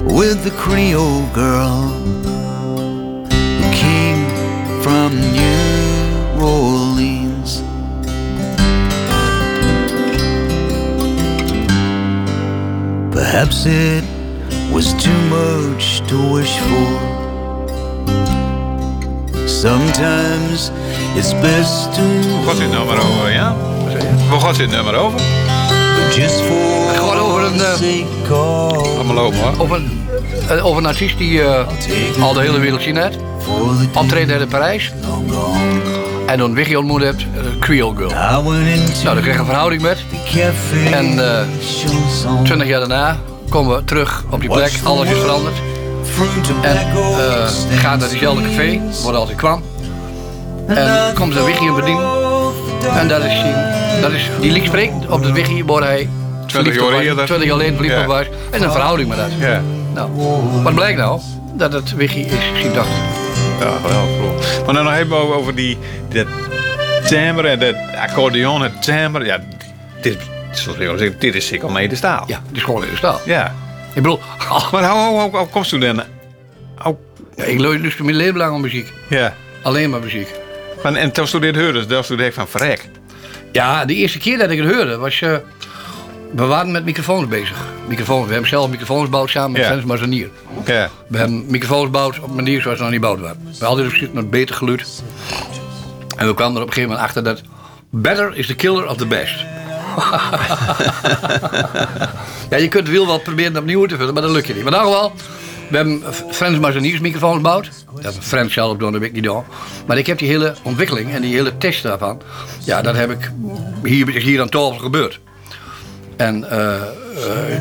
[0.05, 2.21] with the Creole girl
[13.41, 14.05] Perhaps it
[14.71, 16.93] was too much to wish for.
[19.49, 20.71] Sometimes
[21.17, 22.03] it's best to
[22.45, 23.57] Wat is het nummer over, ja?
[24.31, 25.21] Waar gaat dit nummer over?
[26.15, 29.55] just for Gewoon over een, of Laat maar lopen hoor.
[29.59, 30.09] Over een,
[30.49, 31.67] eh, over een artiest die eh,
[32.21, 33.19] al de hele wereld zien heeft.
[33.95, 34.93] Optreden in Parijs.
[36.27, 37.27] En toen Wiggy ontmoet hebt,
[37.61, 38.11] Creole Girl.
[38.11, 40.05] Nou, daar kreeg ik een verhouding met.
[40.93, 42.45] En eh, chanson.
[42.45, 43.17] twintig jaar daarna
[43.51, 44.73] komen we terug op die plek.
[44.85, 45.57] Alles is veranderd.
[46.63, 46.77] En
[47.47, 49.63] stands gaat naar diezelfde café, waar hij altijd kwam.
[50.67, 52.09] En komt de Wiggy een bediening.
[52.99, 53.43] En dat is,
[54.01, 56.09] dat is die liek spreekt op de Wiggy waar hij
[56.47, 57.27] 20 jaar verliefd op was, eerder.
[57.27, 58.27] 20 jaar geleden verliefd op was.
[58.51, 59.31] En een verhouding met dat.
[59.39, 59.63] Ja.
[59.95, 60.11] Nou,
[60.63, 61.21] wat blijkt nou?
[61.55, 62.95] Dat het Wiggy is, dochter.
[63.61, 64.65] Ja, geweldig.
[64.65, 65.79] Maar dan nog even over, over die,
[66.09, 66.27] dat
[67.07, 69.25] timbre en dat accordeon, het timbre.
[69.25, 69.39] Ja,
[70.01, 70.19] dit,
[70.63, 72.25] zoals ik al zeg, dit is mee de staal.
[72.27, 73.21] Ja, die is gewoon in de staal.
[73.25, 73.55] Ja.
[73.89, 76.03] Ik bedoel, oh, Maar hoe, hoe, hoe, hoe komst u dan?
[76.85, 76.99] Oh,
[77.37, 78.93] ja, ik luister mijn leven lang op muziek.
[79.09, 79.35] ja.
[79.63, 80.29] Alleen maar muziek.
[80.81, 82.89] Van, en toen toen dit hoorde, toen toen ik van verrek.
[83.53, 85.21] Ja, de eerste keer dat ik het hoorde was...
[85.21, 85.37] eh,
[86.35, 87.57] we waren met microfoons bezig.
[87.89, 89.67] Microfoons, we hebben zelf microfoons gebouwd samen met Ja.
[89.67, 90.29] Frans Mazanier.
[90.65, 90.89] Ja.
[91.09, 93.49] We hebben microfoons gebouwd op een manier zoals ze nog niet gebouwd waren.
[93.59, 95.03] We hadden dus naar beter geluid.
[96.17, 97.43] En we kwamen er op een gegeven moment achter dat...
[97.91, 99.45] Better is the killer of the best.
[102.51, 104.65] Ja, je kunt het wiel wel proberen opnieuw te vullen, maar dat lukt je niet.
[104.65, 105.13] Maar geval,
[105.71, 107.71] we hebben Frans Mazaniers microfoons gebouwd.
[108.01, 109.45] Dat Frans zelf doen, dat heb ik niet gedaan.
[109.87, 112.23] Maar ik heb die hele ontwikkeling en die hele test daarvan...
[112.65, 113.31] Ja, dat heb ik
[113.83, 115.21] hier, hier aan tafel gebeurd.
[116.17, 116.81] En eh,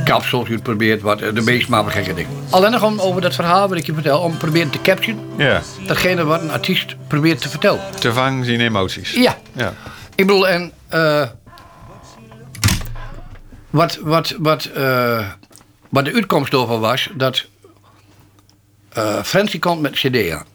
[0.06, 2.32] kapsels, je probeert wat, de meest maar gekke dingen.
[2.50, 5.62] Alleen nog om over dat verhaal wat ik je vertel, om proberen te capturen Ja.
[5.88, 7.82] datgene wat een artiest probeert te vertellen.
[8.00, 9.14] Te vangen zijn emoties.
[9.14, 9.38] Ja.
[9.54, 9.74] Ja.
[10.16, 11.22] Ik bedoel, en eh,
[13.70, 15.30] wat, wat, wat, eh,
[15.90, 17.46] wat de uitkomst daarvan was, dat
[18.90, 20.46] eh Francie komt met een cd aan.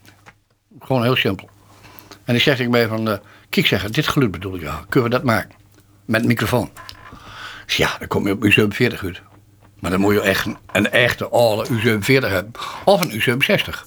[0.81, 1.49] Gewoon heel simpel.
[2.09, 5.11] En dan zeg ik bij van, eh kijk zeggen, dit geluid bedoel ik, ja, kunnen
[5.11, 5.51] we dat maken?
[6.05, 6.71] Met microfoon.
[7.67, 9.23] Dus ja, dan kom je op U47 uit.
[9.81, 12.53] Maar dan moet je echt een, echte oude U47 hebben.
[12.85, 13.83] Of een U67.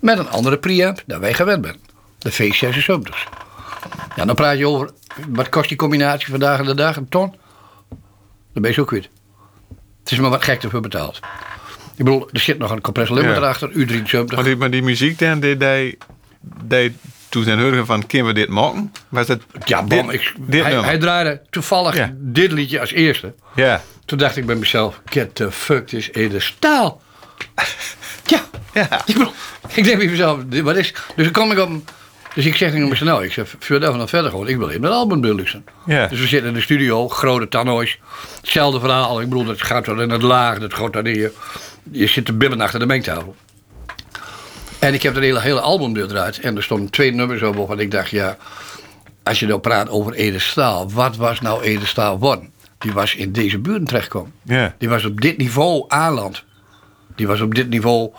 [0.00, 1.80] Met een andere preamp dan wij gewend zijn.
[2.18, 3.28] De V76.
[4.16, 4.90] Ja, dan praat je over,
[5.28, 6.96] wat kost die combinatie vandaag de dag?
[6.96, 7.34] Een ton?
[8.58, 9.08] Dan ben je zo kwijt.
[10.02, 11.16] Het is maar wat gek ervoor betaald.
[11.96, 13.42] Ik bedoel, er zit nog een compressor limiter Ja.
[13.42, 14.34] erachter, U73.
[14.34, 15.98] Maar, die, maar die muziek dan, die, die,
[16.64, 16.96] die
[17.28, 18.92] toen zijn horen van, kunnen we dit maken?
[19.08, 22.14] Was dat ja, dit, bam, ik, dit hij, draaide toevallig Ja.
[22.16, 23.34] dit liedje als eerste.
[23.54, 23.82] Ja.
[24.04, 27.02] Toen dacht ik bij mezelf, get the fuck, is de staal.
[28.24, 28.40] Ja,
[28.72, 29.00] Ja.
[29.06, 29.32] ik bedoel,
[29.74, 30.94] ik denk bij mezelf, wat is...
[31.16, 31.70] Dus dan kom ik op...
[32.34, 34.48] Dus ik zeg tegen nou, ik zeg, vuur daar dan verder gewoon.
[34.48, 35.64] Ik wil even met album luisteren.
[35.86, 36.06] Ja.
[36.06, 37.98] Dus we zitten in de studio, grote tannoys.
[38.40, 39.20] Hetzelfde verhaal.
[39.20, 41.32] Ik bedoel, dat gaat wel in het laag, dat gaat dan in je...
[42.06, 43.36] Zit te bibben achter de mengtafel.
[44.78, 46.40] En ik heb het hele, hele album eruit.
[46.40, 47.70] En er stonden twee nummers op.
[47.70, 48.36] En ik dacht, ja,
[49.22, 50.90] als je nou praat over Ede Staal.
[50.90, 52.40] Wat was nou Ede Staal?
[52.78, 54.32] Die was in deze buurt terechtgekomen.
[54.42, 54.74] Ja.
[54.78, 56.44] Die was op dit niveau aanland.
[57.16, 58.12] Die was op dit niveau,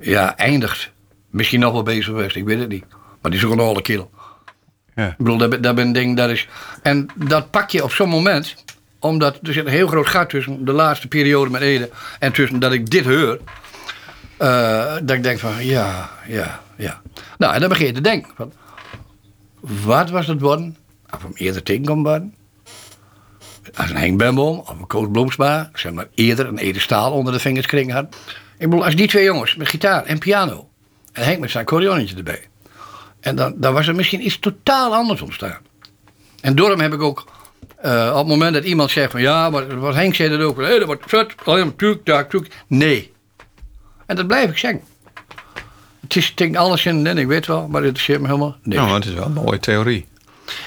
[0.00, 0.90] ja, eindigt.
[1.30, 2.84] Misschien nog wel bezig geweest, ik weet het niet.
[3.26, 4.10] Maar die is ook een oude kerel.
[4.94, 5.06] Ja.
[5.06, 6.48] Ik bedoel, dat, ben- dat ben ding, dat is...
[6.82, 8.54] En dat pak je op zo'n moment,
[8.98, 12.58] omdat er zit een heel groot gat tussen de laatste periode met Ede en tussen
[12.58, 13.38] dat ik dit hoor.
[14.36, 17.00] eh, dat ik denk van, ja, ja, ja.
[17.38, 18.52] Nou, en dan begin je te denken van,
[19.60, 20.76] wat was het worden?
[21.14, 22.34] Of hem eerder tegen kon worden?
[23.74, 27.32] Als een Henk Bemboom of een Koos Bloemsma, zeg maar eerder een Ede Staal onder
[27.32, 28.04] de vingers kring had.
[28.58, 30.68] Ik bedoel, als die twee jongens met gitaar en piano
[31.12, 32.40] en Henk met zijn accordeonnetje erbij.
[33.26, 35.58] En dan, dan was er misschien iets totaal anders ontstaan.
[36.40, 37.24] En daarom heb ik ook,
[37.76, 40.56] eh, op het moment dat iemand zegt van ja, maar wat Henk zei dat ook,
[40.60, 41.74] hé, dat wordt zut, alleen
[42.04, 42.46] maar truc.
[42.66, 43.12] Nee.
[44.06, 44.80] En dat blijf ik zeggen.
[46.00, 48.80] Het is tegen alles in en ik weet wel, maar het interesseert me helemaal niks.
[48.80, 50.06] Nou, het is wel een mooie theorie.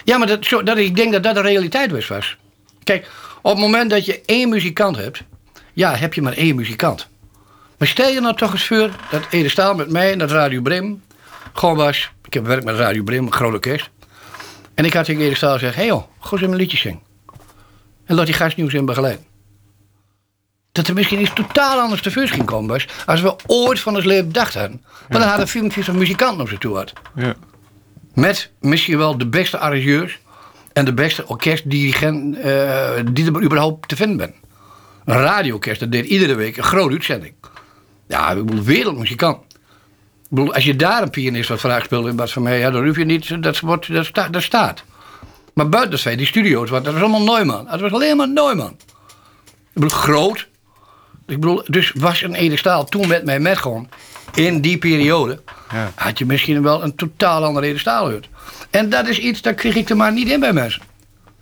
[0.04, 2.38] Ja, maar dat, zo, dat, ik denk dat dat de realiteit was, was.
[2.84, 3.10] Kijk,
[3.42, 5.24] op het moment dat je één muzikant hebt,
[5.74, 7.08] ja, heb je maar één muzikant.
[7.78, 10.62] Maar stel je nou toch eens voor dat Ede Staal met mij en dat Radio
[10.62, 11.04] Bremen
[11.54, 12.12] gewoon was.
[12.24, 13.90] Ik heb gewerkt met Radio Bremen, een groot orkest.
[14.74, 17.02] En ik had tegen Ede Staal gezegd: hé hey joh, even een liedje zingen.
[18.06, 19.26] En laat die gast nieuws in begeleiden.
[20.72, 22.88] dat er misschien iets totaal anders te vuur ging komen was.
[23.06, 24.84] Als we ooit van ons leven dacht hadden.
[25.10, 26.94] Maar dan hadden 24 muzikanten op zijn toe had.
[27.16, 27.36] Ja.
[28.14, 30.20] Met misschien wel de beste arrangeurs
[30.74, 34.34] en de beste orkestdirigent eh die er überhaupt te vinden ben.
[35.06, 37.34] Een radioorkest dat deed iedere week een grote uitzending.
[38.08, 39.38] Ja, ik bedoel, wereldmuzikant.
[40.30, 42.86] Bedoel, als je daar een pianist wat vraag speelt in wat van mij, ja, dan
[42.86, 44.84] hoef je niet, dat, wordt, dat, sta, dat staat.
[45.54, 47.68] Maar buiten twee, die studio's, dat was allemaal Neumann.
[47.72, 48.78] Dat was alleen maar Neumann.
[49.48, 50.48] Ik bedoel, groot.
[51.28, 53.90] Ik bedoel, dus was een Ede Staal toen met mij met gewoon,
[54.34, 55.92] in die periode, Ja.
[55.96, 58.30] had je misschien wel een totaal andere Ede Staal gehoord.
[58.70, 60.82] En dat is iets, dat kreeg ik er maar niet in bij mensen.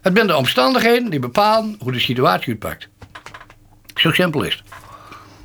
[0.02, 2.88] Het zijn de omstandigheden die bepalen hoe de situatie uitpakt.
[3.96, 4.64] Zo simpel is het.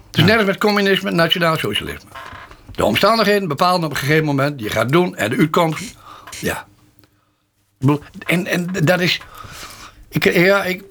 [0.06, 2.08] Het is net als met communisme en nationaal socialisme.
[2.72, 5.96] De omstandigheden bepalen op een gegeven moment, je gaat doen en de uitkomst.
[6.40, 6.66] Ja.
[8.26, 9.20] En, en dat is.
[10.08, 10.82] Ik, ja, ik,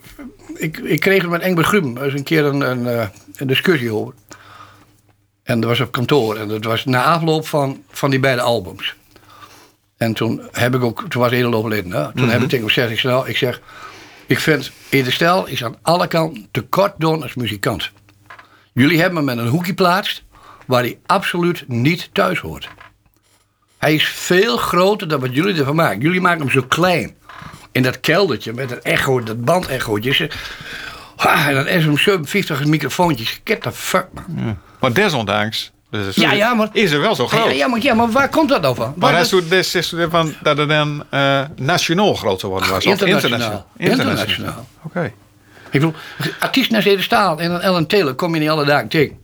[0.56, 3.94] ik, ik kreeg het met Engbert Grum eens een keer een, een, eh, een discussie
[3.94, 4.14] over.
[5.44, 6.38] En dat was op kantoor.
[6.38, 8.96] En dat was na afloop van, van die beide albums.
[9.98, 11.92] En toen heb ik ook, toen was Edel overleden.
[11.92, 12.14] Hè?
[12.14, 13.62] Toen heb ik tegen hem gezegd, ik zeg, nou, ik zeg,
[14.26, 17.92] ik vind Ede Stel is aan alle kanten tekort doen als muzikant.
[18.74, 20.24] Jullie hebben hem in een hoekje geplaatst
[20.72, 22.70] waar hij absoluut niet thuis hoort.
[23.78, 26.00] Hij is veel groter dan wat jullie ervan maken.
[26.02, 27.16] Jullie maken hem zo klein.
[27.72, 30.30] In dat keldertje met dat echo, dat bandechootje.
[31.16, 33.42] Ah, en dat SM57 microfoontjes.
[33.44, 34.58] Get the fuck, man.
[34.80, 37.46] Maar desondanks dus Ja, ja, maar- is er wel zo groot.
[37.46, 38.94] Ja, ja, maar, ja, maar waar komt dat nou van?
[38.98, 42.86] Maar dat- is er van dat het dan eh, nationaal groot zou worden was.
[42.86, 43.68] of Internationaal.
[43.78, 44.68] Internationaal.
[44.84, 45.04] Oké.
[45.72, 45.94] Ik bedoel,
[46.40, 49.21] artiesten als Ede Staal en een Ellen Taylor kom je niet alle dagen tegen.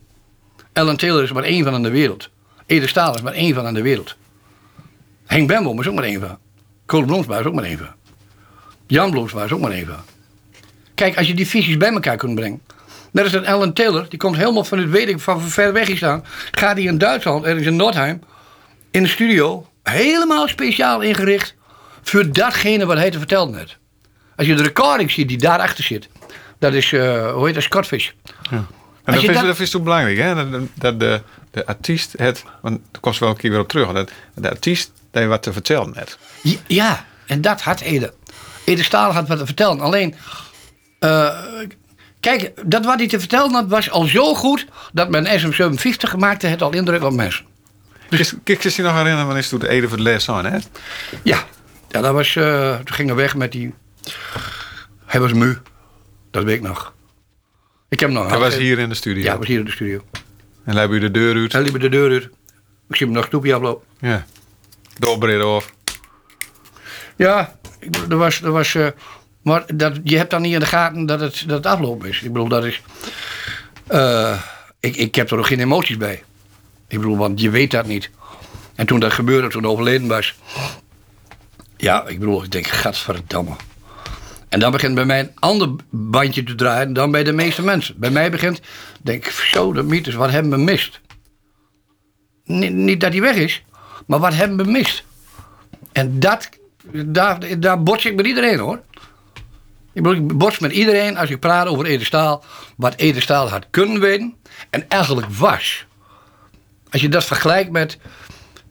[0.78, 2.28] Ellen Taylor is maar één van in de wereld.
[2.66, 4.16] Ede Staal is maar één van in de wereld.
[5.26, 6.38] Henk Bemboom is ook maar één van.
[6.86, 7.88] Kool Bloemsma is ook maar één van.
[8.86, 10.00] Jan Bloemsma is ook maar één van.
[10.94, 12.60] Kijk, als je die visies bij elkaar kunt brengen.
[13.10, 15.86] Net als dat Ellen Taylor, die komt helemaal van het weet ik van ver weg
[15.86, 16.24] hier staan.
[16.50, 18.20] Gaat die in Duitsland, ergens in Nordheim,
[18.90, 21.54] in de studio, helemaal speciaal ingericht
[22.02, 23.78] voor datgene wat hij te vertellen heeft.
[24.36, 26.08] Als je de recording ziet die daarachter zit,
[26.58, 28.10] dat is, eh, hoe heet dat, Scotfish.
[29.08, 30.50] En dat je is, dat- dat is toch belangrijk, hè?
[30.50, 33.92] Dat, dat de, de artiest het, want daar komt wel een keer weer op terug,
[33.92, 36.18] dat de artiest dat wat te vertellen net.
[36.66, 38.14] Ja, en dat had Ede.
[38.64, 39.80] Ede Staal had wat te vertellen.
[39.80, 40.14] Alleen,
[40.98, 41.38] eh,
[42.20, 44.66] kijk, dat wat hij te vertellen had was al zo goed...
[44.92, 47.44] dat mijn SM57 maakte het al indruk op mensen.
[48.08, 50.44] Dus, kijk, je je nog herinneren wanneer is toen de Ede voor de les aan,
[50.44, 50.58] hè?
[51.22, 51.44] Ja,
[51.88, 53.74] ja dat was, toen gingen we weg met die...
[55.06, 55.58] Hij was mu.
[56.30, 56.92] Dat weet ik nog.
[57.88, 59.22] Ik heb hem nog Hij was hier in de studio.
[59.22, 60.04] Ja, hij was hier in de studio.
[60.64, 61.52] En hij u de deur uit.
[61.52, 62.22] Hij liep de deur uit.
[62.88, 63.86] Ik zie hem nog stoepje aflopen.
[64.00, 64.26] Ja.
[64.98, 65.72] Doorbreden of.
[67.16, 67.58] Ja,
[68.08, 68.42] er was.
[68.42, 68.86] Er was eh,
[69.42, 72.22] maar dat, je hebt dan niet in de gaten dat het, dat het aflopen is.
[72.22, 72.82] Ik bedoel, dat is.
[73.86, 74.42] eh,
[74.80, 76.22] ik, ik heb er ook geen emoties bij.
[76.88, 78.10] Ik bedoel, want je weet dat niet.
[78.74, 80.34] En toen dat gebeurde, toen overleden was.
[81.76, 83.56] Ja, ik bedoel, ik denk, gadverdamme.
[84.48, 87.94] En dan begint bij mij een ander bandje te draaien dan bij de meeste mensen.
[87.98, 88.60] Bij mij begint,
[89.02, 91.00] denk ik, zo, de mythes, wat hebben we mist?
[92.44, 93.64] Niet, dat hij weg is,
[94.06, 95.04] maar wat hebben we mist?
[95.92, 96.48] En dat,
[97.06, 98.80] daar, daar bots ik met iedereen hoor.
[99.92, 102.44] Ik bedoel, bots met iedereen als ik praat over Ede Staal.
[102.76, 104.36] Wat Ede Staal had kunnen weten
[104.70, 105.86] en eigenlijk was.
[106.90, 107.98] Als je dat vergelijkt met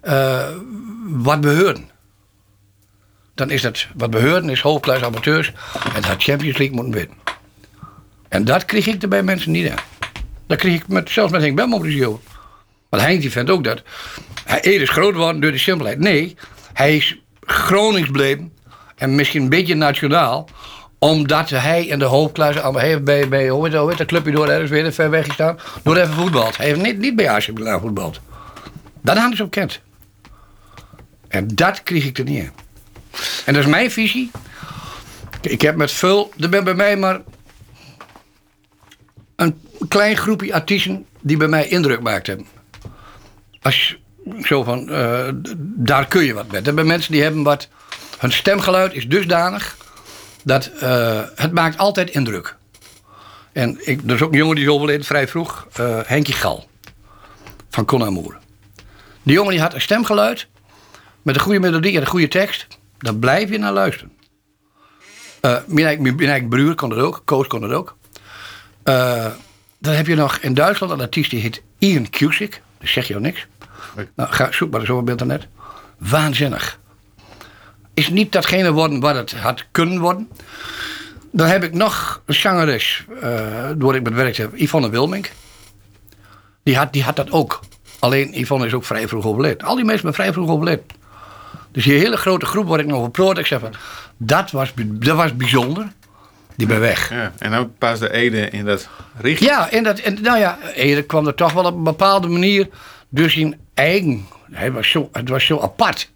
[0.02, 0.50] eh,
[1.04, 1.90] wat we horen.
[3.38, 5.52] Dan is dat, wat we horen is hoofdklasse amateurs.
[5.96, 7.18] En had Champions League moeten winnen.
[8.30, 9.84] En dat kreeg ik er bij mensen niet aan.
[10.48, 12.18] Dat kreeg ik met, zelfs met Henk Bem op de show.
[12.90, 13.82] Want Henk die vindt ook dat.
[14.46, 16.00] Hij is groot geworden door de simpelheid.
[16.00, 16.36] Nee,
[16.74, 18.54] hij is Gronings gebleven.
[18.96, 20.50] En misschien een beetje nationaal.
[21.00, 22.72] Omdat hij in de hoofdklasse.
[22.72, 25.10] Hij heeft bij, bij hoe heet, dat- hoe heet dat clubje door ergens weer ver
[25.10, 25.60] weg gestaan.
[25.84, 26.58] Door even voetbald.
[26.58, 28.20] Hij heeft niet, niet bij Milan voetbald.
[29.02, 29.80] Dat hadden ze op kent.
[31.28, 32.52] En dat kreeg ik er niet in.
[33.46, 34.32] En dat is mijn visie.
[35.42, 36.32] Ik heb met veel.
[36.40, 37.22] Er ben bij mij maar.
[39.36, 42.46] een klein groepje artiesten die bij mij indruk maakt hebben.
[43.62, 43.98] Als
[44.44, 44.90] zo van.
[44.90, 46.68] eh, daar kun je wat met.
[46.68, 47.68] Er zijn mensen die hebben wat.
[48.18, 49.78] hun stemgeluid is dusdanig.
[50.44, 52.56] dat eh, het maakt altijd indruk.
[53.52, 55.68] En ik, er is ook een jongen die is overleden vrij vroeg.
[55.74, 56.68] eh Henkie Gal.
[57.70, 58.36] Van Con.
[59.24, 60.48] Die jongen die had een stemgeluid.
[61.22, 62.68] met een goede melodie en een goede tekst.
[62.98, 64.12] Daar blijf je naar luisteren.
[65.42, 67.22] Eh mijn, eigen, broer kon het ook.
[67.26, 67.96] Koos kon het ook.
[68.84, 69.26] Eh,
[69.78, 72.62] dan heb je nog in Duitsland een artiest die heet Ian Cusick.
[72.80, 73.48] Dat zegt jou niks.
[74.16, 75.48] Nou, ga, zoek maar eens op internet.
[75.98, 76.80] Waanzinnig.
[77.94, 80.30] Is niet datgene worden wat het had kunnen worden.
[81.32, 85.32] Dan heb ik nog een zangeres, eh waar ik met werk heb, Yvonne Wilmink.
[86.64, 87.60] Die had, die had dat ook.
[88.00, 89.68] Alleen Yvonne is ook vrij vroeg overleden.
[89.68, 90.86] Al die mensen zijn vrij vroeg overleden.
[91.72, 93.74] Dus die hele grote groep waar ik nog op ik zeg van,
[94.18, 95.88] dat was, dat was bijzonder.
[96.56, 97.10] Die ben weg.
[97.10, 99.50] Ja, en nou pas de Ede in dat richting.
[99.50, 102.70] Ja, en, dat, en nou ja, Ede kwam er toch wel op een bepaalde manier
[103.10, 104.28] dus in eigen.
[104.52, 106.12] Hij was zo, het was zo apart.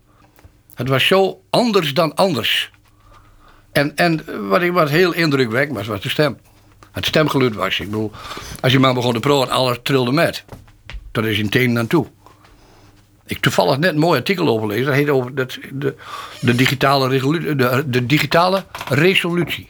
[0.75, 2.71] Het was zo anders dan anders.
[3.71, 6.37] En, en wat, ik, wat heel indrukwekkend was, was de stem.
[6.91, 7.79] Het stemgeluid was.
[7.79, 8.11] Ik bedoel,
[8.61, 10.43] als je maar begon te praten, alles trilde met.
[11.11, 12.07] Dat is in tenen naartoe.
[13.31, 14.85] Ik toevallig net een mooi artikel overlezen.
[14.85, 15.95] Dat heet over dat, de,
[16.41, 17.55] de, digitale resolu-
[17.87, 19.69] de, digitale resolutie.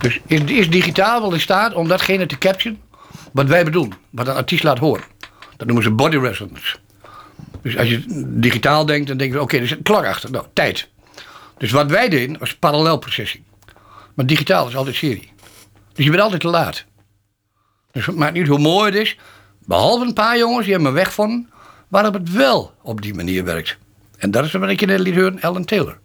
[0.00, 2.80] Dus is, is digitaal wel in staat om datgene te capturen
[3.32, 5.04] wat wij bedoelen, wat een artiest laat horen.
[5.56, 6.76] Dat noemen ze body resonance.
[7.62, 10.30] Dus als je digitaal denkt, dan denk je, oké, er zit een klok achter.
[10.30, 10.88] Nou, tijd.
[11.58, 13.44] Dus wat wij deden was parallelprocessing.
[14.14, 15.32] Maar digitaal is altijd serie.
[15.92, 16.84] Dus je bent altijd te laat.
[17.92, 19.16] Dus het maakt niet hoe mooi het is.
[19.66, 21.51] Behalve een paar jongens die hebben me weggevonden
[21.92, 23.76] waarop het wel op die manier werkt.
[24.18, 25.98] En dat is wat ik net liet horen, Ellen Taylor.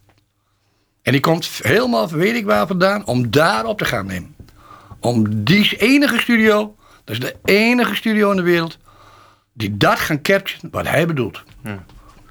[1.02, 4.36] En die komt helemaal weet ik waar vandaan om daarop te gaan nemen.
[5.00, 8.78] Om die enige studio, dat is de enige studio in de wereld,
[9.54, 11.44] die dat gaan capturen wat hij bedoelt.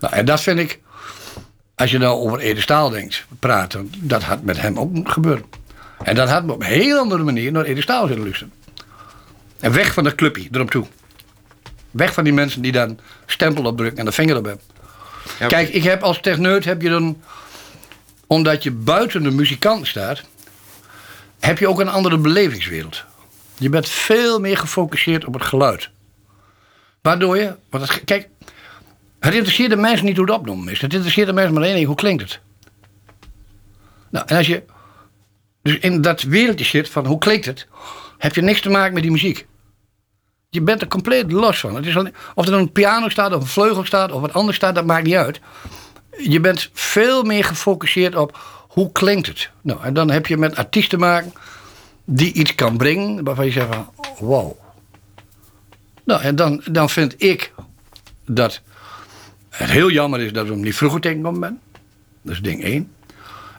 [0.00, 0.80] Nou, en dat vind ik,
[1.74, 5.44] als je nou over Ede Staal denkt, praten, dat had met hem ook gebeuren.
[6.02, 8.52] En dat had me op een heel andere manier naar Ede Staal zitten luisteren.
[9.61, 10.86] En weg van dat clubje, erop toe.
[11.97, 14.64] Weg van die mensen die dan stempel opdrukken en de vinger op hebben.
[15.38, 17.22] Ja, Kijk, ik heb als techneut heb je dan,
[18.26, 20.22] omdat je buiten de muzikant staat,
[21.40, 23.05] heb je ook een andere belevingswereld.
[23.59, 25.90] Je bent veel meer gefocust op het geluid.
[27.03, 28.28] Waardoor je, want het, kijk,
[29.18, 30.80] het interesseert de mensen niet hoe het opnoemen is.
[30.80, 32.40] Het interesseert de mensen maar één ding, hoe klinkt het?
[34.11, 34.62] Nou, en als je
[35.62, 37.66] dus in dat wereldje zit van hoe klinkt het,
[38.18, 39.47] heb je niks te maken met die muziek.
[40.49, 41.74] Je bent er compleet los van.
[41.74, 41.97] Het is
[42.34, 45.05] of er een piano staat, of een vleugel staat, of wat anders staat, dat maakt
[45.05, 45.40] niet uit.
[46.18, 48.38] Je bent veel meer gefocust op
[48.68, 49.51] hoe klinkt het.
[49.61, 51.32] Nou, en dan heb je met artiesten te maken
[52.05, 53.88] die iets kan brengen waarvan je zegt van,
[54.18, 54.53] wow.
[56.05, 57.53] Nou, en dan, dan vind ik
[58.26, 58.61] dat
[59.49, 61.61] het heel jammer is dat we hem niet vroeger tegengekomen ben.
[62.22, 62.92] Dat is ding één.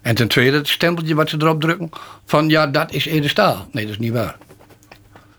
[0.01, 1.89] En ten tweede het stempeltje wat ze erop drukken
[2.25, 3.67] van ja, dat is Ede Staal.
[3.71, 4.37] Nee, dat is niet waar.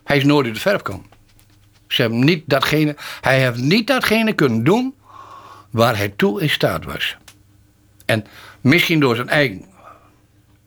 [0.05, 1.08] Hij is nooit uit de verf gekomen.
[1.89, 4.95] Ze hebben niet datgene, hij heeft niet datgene kunnen doen
[5.71, 7.17] waar hij toe in staat was.
[8.07, 8.25] En
[8.61, 9.65] misschien door zijn eigen,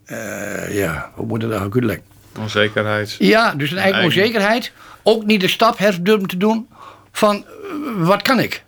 [0.06, 2.06] eh, ja, hoe moet het nou goed leggen?
[2.40, 3.16] Onzekerheid.
[3.20, 4.20] Ja, dus een eigen Eigen.
[4.22, 4.72] onzekerheid.
[5.04, 6.70] Ook niet de stap heeft durven te doen
[7.12, 8.64] van eh, wat kan ik?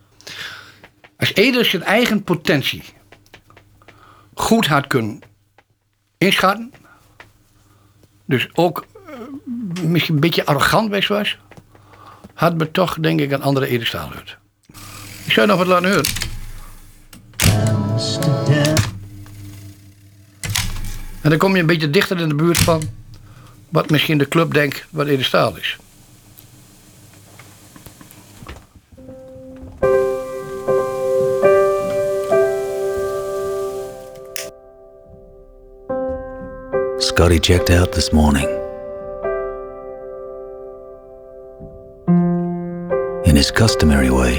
[1.17, 2.83] Als Ede zijn eigen potentie
[4.33, 5.19] goed had kunnen
[6.17, 6.73] inschatten.
[8.25, 11.37] Dus ook eh, misschien een beetje arrogant was.
[12.33, 13.67] Had me toch denk ik een andere
[14.09, 14.37] gehoord.
[15.25, 16.05] Ik zou nog wat laten horen.
[21.21, 22.81] En dan kom je een beetje dichter in de buurt van
[23.69, 25.77] wat misschien de club denkt wat Staal is.
[36.97, 38.62] Scotty checked out this morning.
[43.43, 44.35] His customary way.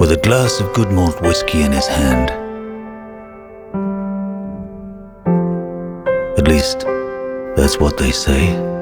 [0.00, 2.30] With a glass of good malt whiskey in his hand.
[6.36, 6.80] At least,
[7.56, 8.75] that's what they say.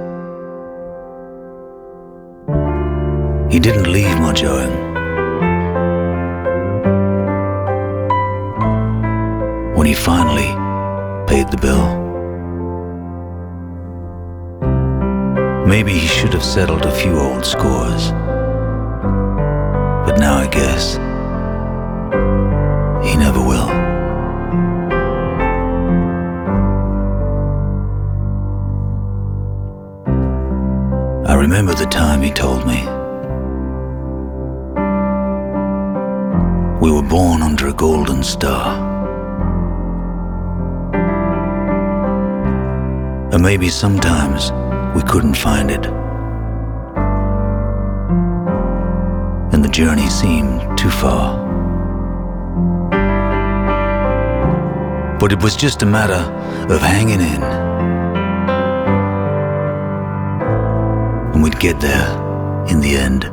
[16.64, 18.10] Settled a few old scores.
[20.06, 20.94] But now I guess
[23.06, 23.68] he never will.
[31.28, 32.80] I remember the time he told me.
[36.80, 38.64] We were born under a golden star.
[43.34, 44.50] And maybe sometimes
[44.96, 46.03] we couldn't find it.
[49.74, 51.36] Journey seemed too far.
[55.18, 56.22] But it was just a matter
[56.72, 57.42] of hanging in.
[61.32, 62.06] And we'd get there
[62.68, 63.24] in the end.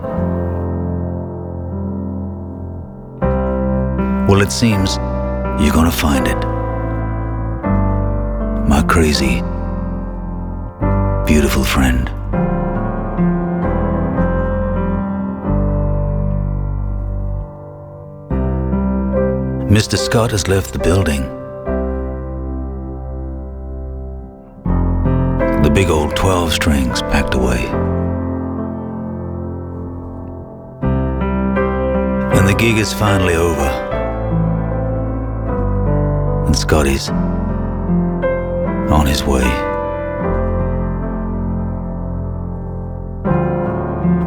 [4.27, 4.95] Well, it seems
[5.61, 6.41] you're gonna find it.
[8.67, 9.43] My crazy,
[11.27, 12.20] beautiful friend.
[19.71, 19.97] Mr.
[19.97, 21.21] Scott has left the building.
[25.63, 27.67] The big old 12 strings packed away.
[32.37, 33.69] And the gig is finally over.
[36.47, 37.09] And Scotty's
[38.91, 39.47] on his way.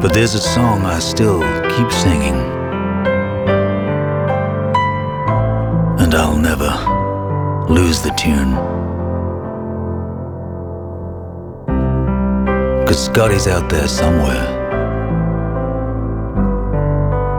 [0.01, 2.54] But there's a song I still keep singing.
[7.75, 8.53] Lose the tune.
[12.87, 14.47] Cause Scotty's out there somewhere.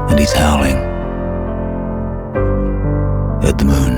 [0.10, 0.76] And he's howling
[3.48, 3.94] at the moon.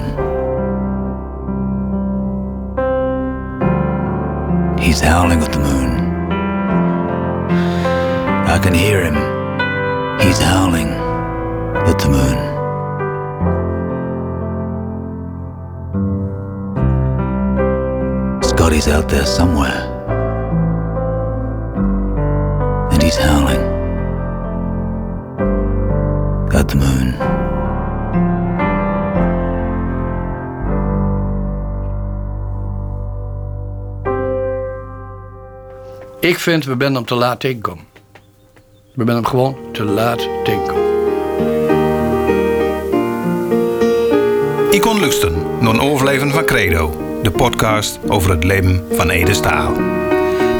[4.79, 5.89] He's howling at the moon.
[8.47, 9.15] I can hear him.
[10.19, 12.46] He's howling at the moon.
[18.67, 19.81] Scotty's out there somewhere.
[22.91, 23.63] And he's howling
[26.53, 27.13] at the moon.
[36.19, 37.83] Ik vind, we zijn hem te laat tegenkomen.
[38.93, 40.85] We zijn hem gewoon te laat tegenkomen.
[44.71, 49.33] Ik kon lusten naar een overleven van Credo, de podcast over het leven van Ede
[49.33, 49.71] Staal.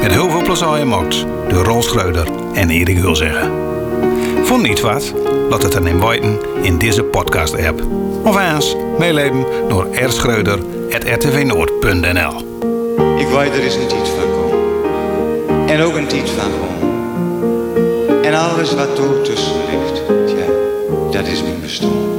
[0.02, 3.52] Met heel veel plezier gemaakt door Ron Schreuder en Erik Hulzeggen.
[4.42, 5.12] Vond niet wat?
[5.48, 7.82] Laat het dan in weten in deze podcast-app.
[8.24, 12.34] Of eens meeleven door rschreuder.rtvnoord.nl
[13.16, 14.58] Ik weet er is een tijd van komen.
[15.68, 16.66] En ook een tijd van gewoon.
[18.24, 20.46] En alles wat er tussen ligt, ja,
[21.10, 22.17] dat is mijn bestaan.